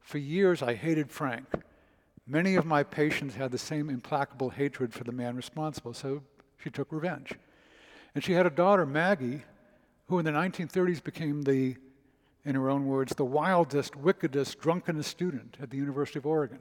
For 0.00 0.18
years, 0.18 0.62
I 0.62 0.74
hated 0.74 1.10
Frank. 1.10 1.46
Many 2.26 2.54
of 2.56 2.64
my 2.64 2.82
patients 2.82 3.34
had 3.34 3.52
the 3.52 3.58
same 3.58 3.90
implacable 3.90 4.50
hatred 4.50 4.92
for 4.92 5.04
the 5.04 5.12
man 5.12 5.36
responsible, 5.36 5.94
so 5.94 6.22
she 6.58 6.70
took 6.70 6.90
revenge. 6.90 7.32
And 8.14 8.24
she 8.24 8.32
had 8.32 8.46
a 8.46 8.50
daughter, 8.50 8.86
Maggie, 8.86 9.42
who 10.08 10.18
in 10.18 10.24
the 10.24 10.32
1930s 10.32 11.02
became 11.02 11.42
the, 11.42 11.76
in 12.44 12.54
her 12.54 12.70
own 12.70 12.86
words, 12.86 13.14
the 13.14 13.24
wildest, 13.24 13.96
wickedest, 13.96 14.60
drunkenest 14.60 15.10
student 15.10 15.56
at 15.60 15.70
the 15.70 15.76
University 15.76 16.18
of 16.18 16.26
Oregon. 16.26 16.58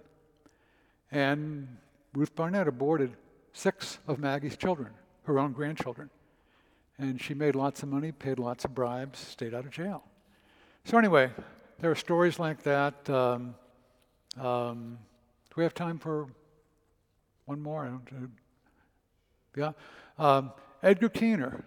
And 1.12 1.78
Ruth 2.14 2.36
Barnett 2.36 2.68
aborted 2.68 3.16
six 3.54 4.00
of 4.08 4.20
Maggie's 4.20 4.58
children, 4.58 4.90
her 5.24 5.40
own 5.40 5.54
grandchildren. 5.54 6.10
And 6.98 7.22
she 7.22 7.34
made 7.34 7.56
lots 7.56 7.82
of 7.82 7.90
money, 7.90 8.12
paid 8.12 8.40
lots 8.40 8.66
of 8.66 8.76
bribes, 8.76 9.20
stayed 9.20 9.54
out 9.54 9.66
of 9.66 9.72
jail. 9.72 10.04
So, 10.84 10.98
anyway, 10.98 11.32
there 11.80 11.92
are 11.92 11.96
stories 11.96 12.40
like 12.40 12.64
that. 12.64 13.10
Um, 13.10 13.56
um, 14.40 14.98
do 15.50 15.54
we 15.56 15.64
have 15.64 15.74
time 15.74 15.98
for 15.98 16.28
one 17.46 17.62
more? 17.62 17.86
Uh, 17.86 18.28
yeah. 19.56 19.72
Um, 20.18 20.52
Edgar 20.84 21.10
Keemer, 21.10 21.64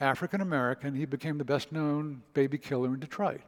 African 0.00 0.40
American, 0.40 0.94
he 0.94 1.04
became 1.04 1.38
the 1.38 1.44
best 1.44 1.72
known 1.72 2.22
baby 2.34 2.58
killer 2.58 2.94
in 2.94 3.00
Detroit. 3.00 3.40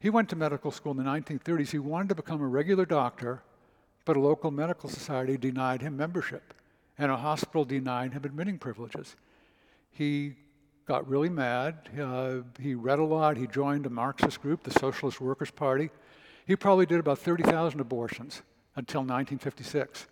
He 0.00 0.10
went 0.10 0.28
to 0.28 0.36
medical 0.36 0.70
school 0.70 0.92
in 0.92 0.98
the 0.98 1.10
1930s. 1.10 1.70
He 1.70 1.78
wanted 1.78 2.10
to 2.10 2.14
become 2.14 2.40
a 2.40 2.46
regular 2.46 2.84
doctor, 2.84 3.42
but 4.04 4.16
a 4.16 4.20
local 4.20 4.50
medical 4.50 4.88
society 4.88 5.36
denied 5.36 5.82
him 5.82 5.96
membership, 5.96 6.54
and 6.96 7.10
a 7.10 7.16
hospital 7.16 7.64
denied 7.64 8.12
him 8.12 8.24
admitting 8.24 8.58
privileges. 8.58 9.16
He 9.90 10.34
got 10.86 11.08
really 11.08 11.28
mad. 11.28 11.90
Uh, 12.00 12.38
he 12.60 12.74
read 12.74 13.00
a 13.00 13.04
lot. 13.04 13.36
He 13.36 13.46
joined 13.46 13.84
a 13.86 13.90
Marxist 13.90 14.40
group, 14.40 14.62
the 14.62 14.70
Socialist 14.70 15.20
Workers' 15.20 15.50
Party. 15.50 15.90
He 16.46 16.56
probably 16.56 16.86
did 16.86 17.00
about 17.00 17.18
30,000 17.18 17.80
abortions 17.80 18.42
until 18.76 19.00
1956. 19.00 20.06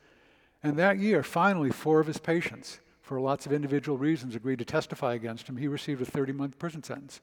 And 0.62 0.76
that 0.76 0.98
year, 0.98 1.22
finally, 1.22 1.70
four 1.70 2.00
of 2.00 2.06
his 2.06 2.18
patients, 2.18 2.80
for 3.06 3.20
lots 3.20 3.46
of 3.46 3.52
individual 3.52 3.96
reasons, 3.96 4.34
agreed 4.34 4.58
to 4.58 4.64
testify 4.64 5.14
against 5.14 5.46
him. 5.46 5.56
He 5.56 5.68
received 5.68 6.02
a 6.02 6.04
30 6.04 6.32
month 6.32 6.58
prison 6.58 6.82
sentence. 6.82 7.20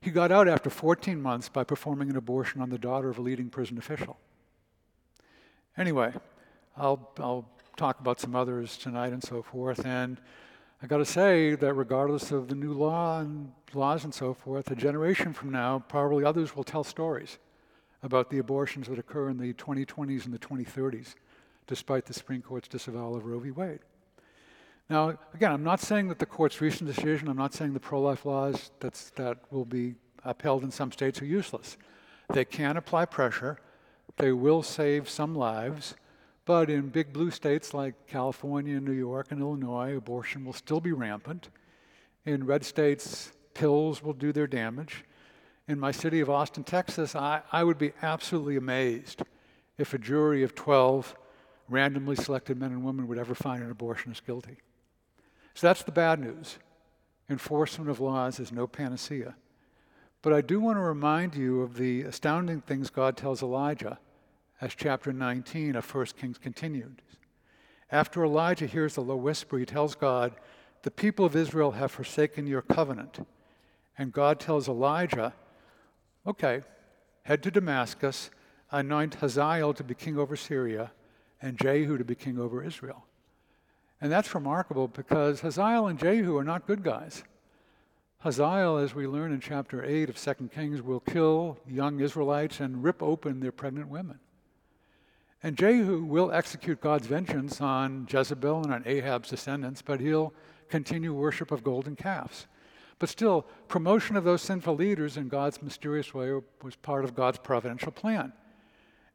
He 0.00 0.10
got 0.10 0.32
out 0.32 0.48
after 0.48 0.70
14 0.70 1.20
months 1.20 1.50
by 1.50 1.64
performing 1.64 2.08
an 2.08 2.16
abortion 2.16 2.62
on 2.62 2.70
the 2.70 2.78
daughter 2.78 3.10
of 3.10 3.18
a 3.18 3.20
leading 3.20 3.50
prison 3.50 3.76
official. 3.76 4.16
Anyway, 5.76 6.14
I'll, 6.78 7.10
I'll 7.18 7.46
talk 7.76 8.00
about 8.00 8.20
some 8.20 8.34
others 8.34 8.78
tonight 8.78 9.12
and 9.12 9.22
so 9.22 9.42
forth. 9.42 9.84
And 9.84 10.18
I 10.82 10.86
got 10.86 10.96
to 10.96 11.04
say 11.04 11.56
that 11.56 11.74
regardless 11.74 12.32
of 12.32 12.48
the 12.48 12.54
new 12.54 12.72
law 12.72 13.20
and 13.20 13.52
laws 13.74 14.04
and 14.04 14.14
so 14.14 14.32
forth, 14.32 14.70
a 14.70 14.74
generation 14.74 15.34
from 15.34 15.50
now, 15.50 15.84
probably 15.88 16.24
others 16.24 16.56
will 16.56 16.64
tell 16.64 16.84
stories 16.84 17.36
about 18.02 18.30
the 18.30 18.38
abortions 18.38 18.88
that 18.88 18.98
occur 18.98 19.28
in 19.28 19.36
the 19.36 19.52
2020s 19.52 20.24
and 20.24 20.32
the 20.32 20.38
2030s, 20.38 21.16
despite 21.66 22.06
the 22.06 22.14
Supreme 22.14 22.40
Court's 22.40 22.66
disavowal 22.66 23.14
of 23.14 23.26
Roe 23.26 23.40
v. 23.40 23.50
Wade. 23.50 23.80
Now, 24.92 25.16
again, 25.32 25.52
I'm 25.52 25.64
not 25.64 25.80
saying 25.80 26.08
that 26.08 26.18
the 26.18 26.26
court's 26.26 26.60
recent 26.60 26.94
decision, 26.94 27.26
I'm 27.26 27.38
not 27.38 27.54
saying 27.54 27.72
the 27.72 27.80
pro 27.80 27.98
life 27.98 28.26
laws 28.26 28.72
that's, 28.78 29.08
that 29.12 29.38
will 29.50 29.64
be 29.64 29.94
upheld 30.22 30.64
in 30.64 30.70
some 30.70 30.92
states 30.92 31.22
are 31.22 31.24
useless. 31.24 31.78
They 32.28 32.44
can 32.44 32.76
apply 32.76 33.06
pressure, 33.06 33.58
they 34.18 34.32
will 34.32 34.62
save 34.62 35.08
some 35.08 35.34
lives, 35.34 35.94
but 36.44 36.68
in 36.68 36.90
big 36.90 37.10
blue 37.10 37.30
states 37.30 37.72
like 37.72 38.06
California, 38.06 38.78
New 38.80 38.92
York, 38.92 39.28
and 39.30 39.40
Illinois, 39.40 39.96
abortion 39.96 40.44
will 40.44 40.52
still 40.52 40.82
be 40.82 40.92
rampant. 40.92 41.48
In 42.26 42.44
red 42.44 42.62
states, 42.62 43.32
pills 43.54 44.02
will 44.02 44.12
do 44.12 44.30
their 44.30 44.46
damage. 44.46 45.06
In 45.68 45.80
my 45.80 45.90
city 45.90 46.20
of 46.20 46.28
Austin, 46.28 46.64
Texas, 46.64 47.16
I, 47.16 47.40
I 47.50 47.64
would 47.64 47.78
be 47.78 47.92
absolutely 48.02 48.56
amazed 48.56 49.22
if 49.78 49.94
a 49.94 49.98
jury 49.98 50.42
of 50.42 50.54
12 50.54 51.16
randomly 51.70 52.14
selected 52.16 52.58
men 52.58 52.72
and 52.72 52.84
women 52.84 53.08
would 53.08 53.16
ever 53.16 53.34
find 53.34 53.62
an 53.62 53.74
abortionist 53.74 54.26
guilty. 54.26 54.58
So 55.54 55.66
that's 55.66 55.82
the 55.82 55.92
bad 55.92 56.20
news. 56.20 56.58
Enforcement 57.28 57.90
of 57.90 58.00
laws 58.00 58.40
is 58.40 58.52
no 58.52 58.66
panacea. 58.66 59.34
But 60.22 60.32
I 60.32 60.40
do 60.40 60.60
want 60.60 60.76
to 60.76 60.82
remind 60.82 61.34
you 61.34 61.62
of 61.62 61.76
the 61.76 62.02
astounding 62.02 62.60
things 62.60 62.90
God 62.90 63.16
tells 63.16 63.42
Elijah 63.42 63.98
as 64.60 64.74
chapter 64.74 65.12
19 65.12 65.74
of 65.74 65.94
1 65.94 66.06
Kings 66.18 66.38
continued. 66.38 67.02
After 67.90 68.24
Elijah 68.24 68.66
hears 68.66 68.94
the 68.94 69.02
low 69.02 69.16
whisper, 69.16 69.58
he 69.58 69.66
tells 69.66 69.94
God, 69.94 70.32
The 70.82 70.90
people 70.90 71.26
of 71.26 71.34
Israel 71.34 71.72
have 71.72 71.90
forsaken 71.90 72.46
your 72.46 72.62
covenant. 72.62 73.26
And 73.98 74.12
God 74.12 74.38
tells 74.38 74.68
Elijah, 74.68 75.34
Okay, 76.26 76.62
head 77.24 77.42
to 77.42 77.50
Damascus, 77.50 78.30
anoint 78.70 79.16
Hazael 79.16 79.74
to 79.74 79.84
be 79.84 79.94
king 79.94 80.16
over 80.16 80.36
Syria, 80.36 80.92
and 81.42 81.58
Jehu 81.58 81.98
to 81.98 82.04
be 82.04 82.14
king 82.14 82.38
over 82.38 82.62
Israel. 82.62 83.04
And 84.02 84.10
that's 84.10 84.34
remarkable 84.34 84.88
because 84.88 85.40
Hazael 85.42 85.86
and 85.86 85.96
Jehu 85.96 86.36
are 86.36 86.42
not 86.42 86.66
good 86.66 86.82
guys. 86.82 87.22
Hazael, 88.18 88.78
as 88.78 88.96
we 88.96 89.06
learn 89.06 89.32
in 89.32 89.38
chapter 89.38 89.84
8 89.84 90.08
of 90.08 90.18
2 90.18 90.48
Kings, 90.52 90.82
will 90.82 90.98
kill 90.98 91.56
young 91.68 92.00
Israelites 92.00 92.58
and 92.58 92.82
rip 92.82 93.00
open 93.00 93.38
their 93.38 93.52
pregnant 93.52 93.88
women. 93.88 94.18
And 95.40 95.56
Jehu 95.56 96.02
will 96.02 96.32
execute 96.32 96.80
God's 96.80 97.06
vengeance 97.06 97.60
on 97.60 98.08
Jezebel 98.10 98.64
and 98.64 98.74
on 98.74 98.82
Ahab's 98.86 99.28
descendants, 99.28 99.82
but 99.82 100.00
he'll 100.00 100.34
continue 100.68 101.14
worship 101.14 101.52
of 101.52 101.62
golden 101.62 101.94
calves. 101.94 102.48
But 102.98 103.08
still, 103.08 103.42
promotion 103.68 104.16
of 104.16 104.24
those 104.24 104.42
sinful 104.42 104.74
leaders 104.74 105.16
in 105.16 105.28
God's 105.28 105.62
mysterious 105.62 106.12
way 106.12 106.32
was 106.60 106.74
part 106.74 107.04
of 107.04 107.14
God's 107.14 107.38
providential 107.38 107.92
plan. 107.92 108.32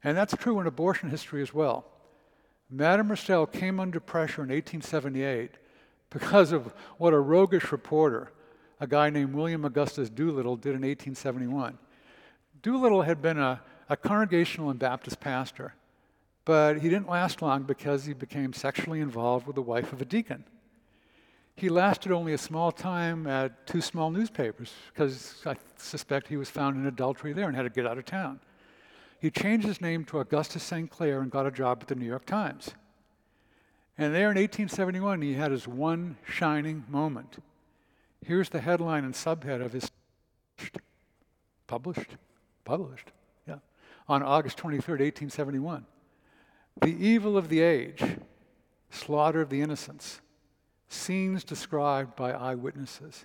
And 0.02 0.16
that's 0.16 0.34
true 0.34 0.58
in 0.60 0.66
abortion 0.66 1.10
history 1.10 1.42
as 1.42 1.52
well. 1.52 1.84
Madame 2.70 3.08
Restell 3.08 3.50
came 3.50 3.80
under 3.80 4.00
pressure 4.00 4.42
in 4.42 4.48
1878 4.48 5.52
because 6.10 6.52
of 6.52 6.72
what 6.98 7.12
a 7.12 7.18
roguish 7.18 7.72
reporter, 7.72 8.30
a 8.80 8.86
guy 8.86 9.10
named 9.10 9.34
William 9.34 9.64
Augustus 9.64 10.10
Doolittle, 10.10 10.56
did 10.56 10.70
in 10.70 10.82
1871. 10.82 11.78
Doolittle 12.62 13.02
had 13.02 13.22
been 13.22 13.38
a, 13.38 13.60
a 13.88 13.96
Congregational 13.96 14.70
and 14.70 14.78
Baptist 14.78 15.20
pastor 15.20 15.74
but 16.48 16.78
he 16.80 16.88
didn't 16.88 17.10
last 17.10 17.42
long 17.42 17.64
because 17.64 18.06
he 18.06 18.14
became 18.14 18.54
sexually 18.54 19.02
involved 19.02 19.46
with 19.46 19.54
the 19.54 19.60
wife 19.60 19.92
of 19.92 20.00
a 20.00 20.06
deacon. 20.06 20.44
He 21.54 21.68
lasted 21.68 22.10
only 22.10 22.32
a 22.32 22.38
small 22.38 22.72
time 22.72 23.26
at 23.26 23.66
two 23.66 23.82
small 23.82 24.10
newspapers 24.10 24.72
because 24.90 25.42
I 25.44 25.56
suspect 25.76 26.26
he 26.26 26.38
was 26.38 26.48
found 26.48 26.78
in 26.78 26.86
adultery 26.86 27.34
there 27.34 27.48
and 27.48 27.54
had 27.54 27.64
to 27.64 27.68
get 27.68 27.86
out 27.86 27.98
of 27.98 28.06
town. 28.06 28.40
He 29.20 29.30
changed 29.30 29.66
his 29.66 29.80
name 29.80 30.04
to 30.06 30.20
Augustus 30.20 30.62
St. 30.62 30.90
Clair 30.90 31.20
and 31.20 31.30
got 31.30 31.46
a 31.46 31.50
job 31.50 31.78
at 31.82 31.88
the 31.88 31.94
New 31.94 32.06
York 32.06 32.24
Times. 32.24 32.70
And 33.96 34.14
there 34.14 34.30
in 34.30 34.36
1871, 34.36 35.22
he 35.22 35.34
had 35.34 35.50
his 35.50 35.66
one 35.66 36.16
shining 36.24 36.84
moment. 36.88 37.38
Here's 38.24 38.48
the 38.48 38.60
headline 38.60 39.04
and 39.04 39.14
subhead 39.14 39.60
of 39.60 39.72
his 39.72 39.90
published, 41.66 42.16
published, 42.64 43.12
yeah, 43.46 43.58
on 44.08 44.22
August 44.22 44.56
23, 44.58 44.92
1871. 44.92 45.84
The 46.80 46.96
evil 46.96 47.36
of 47.36 47.48
the 47.48 47.60
age, 47.60 48.02
slaughter 48.90 49.40
of 49.40 49.50
the 49.50 49.60
innocents, 49.60 50.20
scenes 50.88 51.42
described 51.42 52.14
by 52.14 52.32
eyewitnesses. 52.32 53.24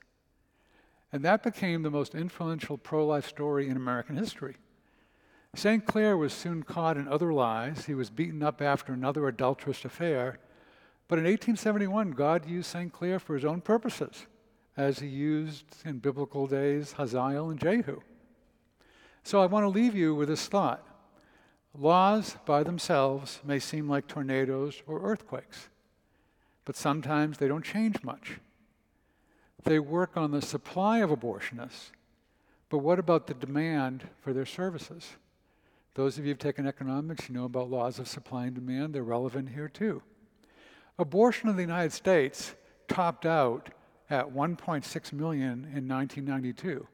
And 1.12 1.24
that 1.24 1.44
became 1.44 1.84
the 1.84 1.92
most 1.92 2.16
influential 2.16 2.78
pro 2.80 3.06
life 3.06 3.28
story 3.28 3.70
in 3.70 3.78
American 3.78 4.18
history. 4.18 4.56
St. 5.56 5.86
Clair 5.86 6.18
was 6.18 6.34
soon 6.34 6.64
caught 6.64 6.98
in 6.98 7.08
other 7.08 7.32
lies. 7.32 7.86
He 7.86 7.94
was 7.94 8.10
beaten 8.10 8.42
up 8.42 8.62
after 8.62 8.92
another 8.92 9.28
adulterous 9.28 9.86
affair. 9.86 10.40
But 11.08 11.20
in 11.20 11.26
1871, 11.26 12.12
God 12.12 12.48
used 12.48 12.70
St. 12.70 12.92
Clair 12.92 13.20
for 13.20 13.36
his 13.36 13.46
own 13.46 13.62
purposes, 13.62 14.26
as 14.76 15.00
he 15.00 15.08
used 15.08 15.66
in 15.86 16.00
biblical 16.00 16.48
days 16.48 16.94
Hazael 16.94 17.52
and 17.52 17.60
Jehu. 17.60 18.02
So 19.24 19.42
I 19.42 19.46
want 19.46 19.64
to 19.64 19.70
leave 19.70 19.96
you 19.96 20.16
with 20.16 20.30
this 20.30 20.48
thought 20.48 20.88
Laws 21.76 22.38
by 22.46 22.62
themselves 22.64 23.40
may 23.44 23.58
seem 23.58 23.90
like 23.90 24.08
tornadoes 24.08 24.84
or 24.86 25.02
earthquakes, 25.02 25.70
but 26.66 26.76
sometimes 26.76 27.38
they 27.38 27.48
don't 27.48 27.66
change 27.66 28.04
much. 28.04 28.40
They 29.64 29.80
work 29.80 30.16
on 30.16 30.32
the 30.32 30.42
supply 30.42 31.00
of 31.00 31.10
abortionists, 31.10 31.92
but 32.70 32.80
what 32.80 33.00
about 33.00 33.26
the 33.26 33.34
demand 33.34 34.08
for 34.22 34.34
their 34.34 34.46
services? 34.46 35.16
Those 35.96 36.18
of 36.18 36.26
you 36.26 36.32
who've 36.32 36.40
taken 36.40 36.66
economics, 36.66 37.30
you 37.30 37.36
know 37.36 37.46
about 37.46 37.70
laws 37.70 38.00
of 38.00 38.08
supply 38.08 38.46
and 38.46 38.56
demand, 38.56 38.96
they're 38.96 39.04
relevant 39.04 39.50
here 39.50 39.68
too. 39.68 40.02
Abortion 40.98 41.50
in 41.50 41.56
the 41.56 41.62
United 41.62 41.94
States 41.94 42.56
topped 42.88 43.26
out 43.26 43.70
at 44.10 44.26
1.6 44.26 45.14
million 45.14 45.66
in 45.76 45.88
1992. 45.88 46.88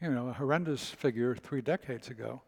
you 0.00 0.10
know, 0.10 0.28
a 0.28 0.32
horrendous 0.32 0.90
figure 0.90 1.34
three 1.34 1.60
decades 1.60 2.08
ago. 2.08 2.42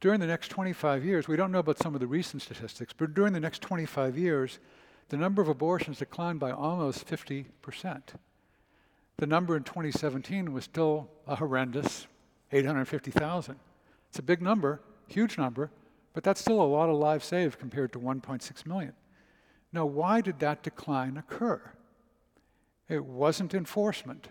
During 0.00 0.20
the 0.20 0.26
next 0.26 0.48
25 0.48 1.04
years, 1.04 1.26
we 1.26 1.36
don't 1.36 1.50
know 1.50 1.58
about 1.58 1.78
some 1.78 1.94
of 1.94 2.00
the 2.00 2.06
recent 2.06 2.42
statistics, 2.42 2.92
but 2.92 3.14
during 3.14 3.32
the 3.32 3.40
next 3.40 3.62
25 3.62 4.16
years, 4.16 4.58
the 5.08 5.16
number 5.16 5.42
of 5.42 5.48
abortions 5.48 5.98
declined 5.98 6.38
by 6.38 6.50
almost 6.52 7.06
50%. 7.06 7.46
The 9.16 9.26
number 9.26 9.56
in 9.56 9.64
2017 9.64 10.52
was 10.52 10.64
still 10.64 11.10
a 11.26 11.36
horrendous 11.36 12.06
850,000. 12.52 13.58
It's 14.08 14.18
a 14.18 14.22
big 14.22 14.42
number, 14.42 14.80
huge 15.06 15.38
number, 15.38 15.70
but 16.14 16.24
that's 16.24 16.40
still 16.40 16.60
a 16.60 16.62
lot 16.62 16.88
of 16.88 16.96
lives 16.96 17.24
saved 17.24 17.58
compared 17.58 17.92
to 17.92 17.98
1.6 17.98 18.66
million. 18.66 18.92
Now, 19.72 19.86
why 19.86 20.20
did 20.20 20.38
that 20.40 20.62
decline 20.62 21.16
occur? 21.16 21.60
It 22.88 23.04
wasn't 23.04 23.52
enforcement. 23.52 24.28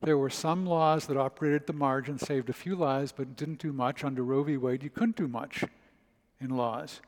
There 0.00 0.18
were 0.18 0.30
some 0.30 0.66
laws 0.66 1.06
that 1.06 1.16
operated 1.16 1.62
at 1.62 1.66
the 1.68 1.72
margin, 1.72 2.18
saved 2.18 2.50
a 2.50 2.52
few 2.52 2.74
lives, 2.74 3.12
but 3.12 3.36
didn't 3.36 3.60
do 3.60 3.72
much. 3.72 4.02
Under 4.02 4.24
Roe 4.24 4.42
v. 4.42 4.56
Wade, 4.56 4.82
you 4.82 4.90
couldn't 4.90 5.16
do 5.16 5.28
much 5.28 5.64
in 6.40 6.50
laws. 6.50 7.00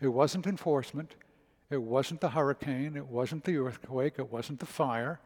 It 0.00 0.08
wasn't 0.08 0.46
enforcement. 0.46 1.14
It 1.70 1.80
wasn't 1.82 2.20
the 2.20 2.28
hurricane. 2.28 2.96
It 2.96 3.06
wasn't 3.06 3.44
the 3.44 3.56
earthquake. 3.56 4.14
It 4.18 4.30
wasn't 4.30 4.60
the 4.60 4.66
fire. 4.66 5.20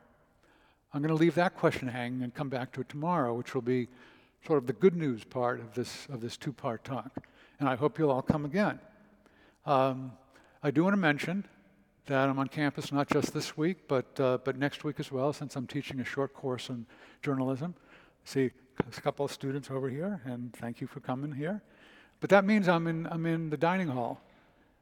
I'm 0.95 1.03
going 1.03 1.15
to 1.15 1.21
leave 1.21 1.35
that 1.35 1.57
question 1.57 1.89
hanging 1.89 2.23
and 2.23 2.33
come 2.33 2.49
back 2.49 2.73
to 2.73 2.83
it 2.83 2.89
tomorrow, 2.89 3.35
which 3.35 3.53
will 3.53 3.63
be 3.63 3.89
sort 4.47 4.59
of 4.59 4.67
the 4.67 4.73
good 4.73 4.97
news 4.97 5.25
part 5.25 5.61
of 5.61 5.75
this, 5.75 6.07
of 6.11 6.21
this 6.21 6.37
two 6.37 6.53
part 6.53 6.85
talk. 6.85 7.11
And 7.61 7.69
I 7.69 7.77
hope 7.77 7.99
you'll 7.99 8.11
all 8.11 8.23
come 8.23 8.45
again. 8.45 8.79
Um, 9.67 10.13
I 10.63 10.71
do 10.71 10.85
want 10.85 10.95
to 10.95 10.99
mention 10.99 11.45
that 12.07 12.29
I'm 12.29 12.39
on 12.39 12.49
campus 12.49 12.91
not 12.91 13.09
just 13.09 13.35
this 13.35 13.57
week, 13.57 13.87
but, 13.87 14.19
uh, 14.19 14.39
but 14.45 14.57
next 14.57 14.83
week 14.83 14.99
as 14.99 15.13
well, 15.13 15.33
since 15.33 15.57
I'm 15.57 15.67
teaching 15.67 16.01
a 16.01 16.05
short 16.05 16.33
course 16.33 16.71
in 16.71 16.87
journalism. 17.23 17.75
See 18.25 18.51
a 18.79 19.01
couple 19.01 19.25
of 19.25 19.33
students 19.33 19.71
over 19.71 19.89
here, 19.89 20.21
and 20.25 20.53
thank 20.55 20.81
you 20.81 20.87
for 20.87 21.01
coming 21.01 21.33
here. 21.33 21.63
But 22.21 22.31
that 22.31 22.45
means 22.45 22.69
I'm 22.69 22.87
in, 22.87 23.07
I'm 23.07 23.27
in 23.27 23.51
the 23.51 23.57
dining 23.57 23.89
hall 23.89 24.21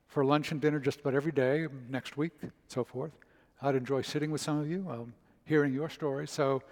for 0.09 0.25
lunch 0.25 0.53
and 0.53 0.61
dinner 0.61 0.79
just 0.79 1.01
about 1.01 1.15
every 1.15 1.33
day 1.33 1.67
next 1.91 2.17
week, 2.17 2.33
and 2.43 2.53
so 2.69 2.85
forth. 2.85 3.13
I'd 3.61 3.75
enjoy 3.75 4.03
sitting 4.03 4.31
with 4.31 4.41
some 4.41 4.59
of 4.59 4.71
you, 4.71 4.87
um, 4.89 5.13
hearing 5.45 5.73
your 5.73 5.89
stories. 5.89 6.31
So, 6.31 6.63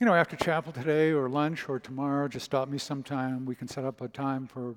you 0.00 0.06
know, 0.06 0.14
after 0.14 0.34
chapel 0.34 0.72
today 0.72 1.12
or 1.12 1.28
lunch 1.28 1.68
or 1.68 1.78
tomorrow, 1.78 2.26
just 2.26 2.46
stop 2.46 2.68
me 2.68 2.78
sometime. 2.78 3.44
We 3.44 3.54
can 3.54 3.68
set 3.68 3.84
up 3.84 4.00
a 4.00 4.08
time 4.08 4.46
for, 4.46 4.74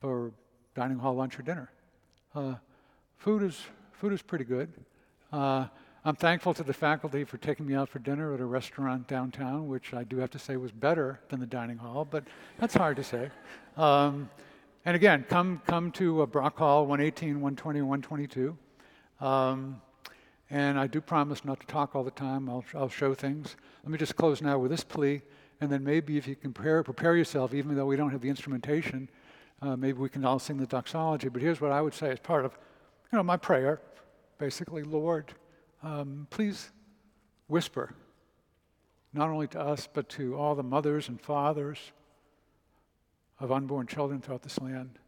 for 0.00 0.32
dining 0.74 0.98
hall 0.98 1.14
lunch 1.14 1.38
or 1.38 1.42
dinner. 1.42 1.70
Uh, 2.34 2.54
food 3.18 3.42
is 3.42 3.60
food 3.92 4.14
is 4.14 4.22
pretty 4.22 4.46
good. 4.46 4.72
Uh, 5.30 5.66
I'm 6.06 6.16
thankful 6.16 6.54
to 6.54 6.62
the 6.62 6.72
faculty 6.72 7.22
for 7.24 7.36
taking 7.36 7.66
me 7.66 7.74
out 7.74 7.90
for 7.90 7.98
dinner 7.98 8.32
at 8.32 8.40
a 8.40 8.44
restaurant 8.46 9.06
downtown, 9.06 9.68
which 9.68 9.92
I 9.92 10.04
do 10.04 10.16
have 10.16 10.30
to 10.30 10.38
say 10.38 10.56
was 10.56 10.72
better 10.72 11.20
than 11.28 11.38
the 11.38 11.46
dining 11.46 11.76
hall, 11.76 12.06
but 12.10 12.24
that's 12.58 12.72
hard 12.72 12.96
to 12.96 13.04
say. 13.04 13.30
Um, 13.76 14.30
and 14.86 14.96
again, 14.96 15.26
come, 15.28 15.60
come 15.66 15.92
to 15.92 16.22
uh, 16.22 16.26
Brock 16.26 16.56
Hall, 16.56 16.86
118, 16.86 17.42
120, 17.42 17.82
122. 17.82 18.56
Um, 19.20 19.82
and 20.50 20.78
I 20.78 20.88
do 20.88 21.00
promise 21.00 21.44
not 21.44 21.60
to 21.60 21.66
talk 21.66 21.94
all 21.94 22.02
the 22.02 22.10
time. 22.10 22.50
I'll, 22.50 22.64
I'll 22.74 22.88
show 22.88 23.14
things. 23.14 23.56
Let 23.84 23.92
me 23.92 23.98
just 23.98 24.16
close 24.16 24.42
now 24.42 24.58
with 24.58 24.72
this 24.72 24.82
plea, 24.82 25.22
and 25.60 25.70
then 25.70 25.84
maybe 25.84 26.16
if 26.16 26.26
you 26.26 26.34
can 26.34 26.52
prepare, 26.52 26.82
prepare 26.82 27.16
yourself, 27.16 27.54
even 27.54 27.76
though 27.76 27.86
we 27.86 27.96
don't 27.96 28.10
have 28.10 28.20
the 28.20 28.28
instrumentation, 28.28 29.08
uh, 29.62 29.76
maybe 29.76 29.98
we 29.98 30.08
can 30.08 30.24
all 30.24 30.38
sing 30.38 30.56
the 30.56 30.66
doxology. 30.66 31.28
But 31.28 31.42
here's 31.42 31.60
what 31.60 31.70
I 31.70 31.80
would 31.80 31.94
say 31.94 32.10
as 32.10 32.18
part 32.18 32.44
of 32.44 32.58
you 33.12 33.16
know, 33.16 33.22
my 33.22 33.36
prayer 33.36 33.80
basically, 34.38 34.82
Lord, 34.82 35.34
um, 35.82 36.26
please 36.30 36.70
whisper, 37.46 37.94
not 39.12 39.28
only 39.28 39.46
to 39.48 39.60
us, 39.60 39.86
but 39.92 40.08
to 40.10 40.34
all 40.36 40.54
the 40.54 40.62
mothers 40.62 41.08
and 41.08 41.20
fathers 41.20 41.92
of 43.38 43.52
unborn 43.52 43.86
children 43.86 44.20
throughout 44.20 44.42
this 44.42 44.58
land. 44.60 44.98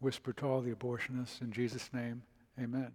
Whisper 0.00 0.34
to 0.34 0.46
all 0.46 0.60
the 0.60 0.72
abortionists 0.72 1.40
in 1.40 1.50
Jesus' 1.50 1.88
name, 1.94 2.22
amen. 2.60 2.92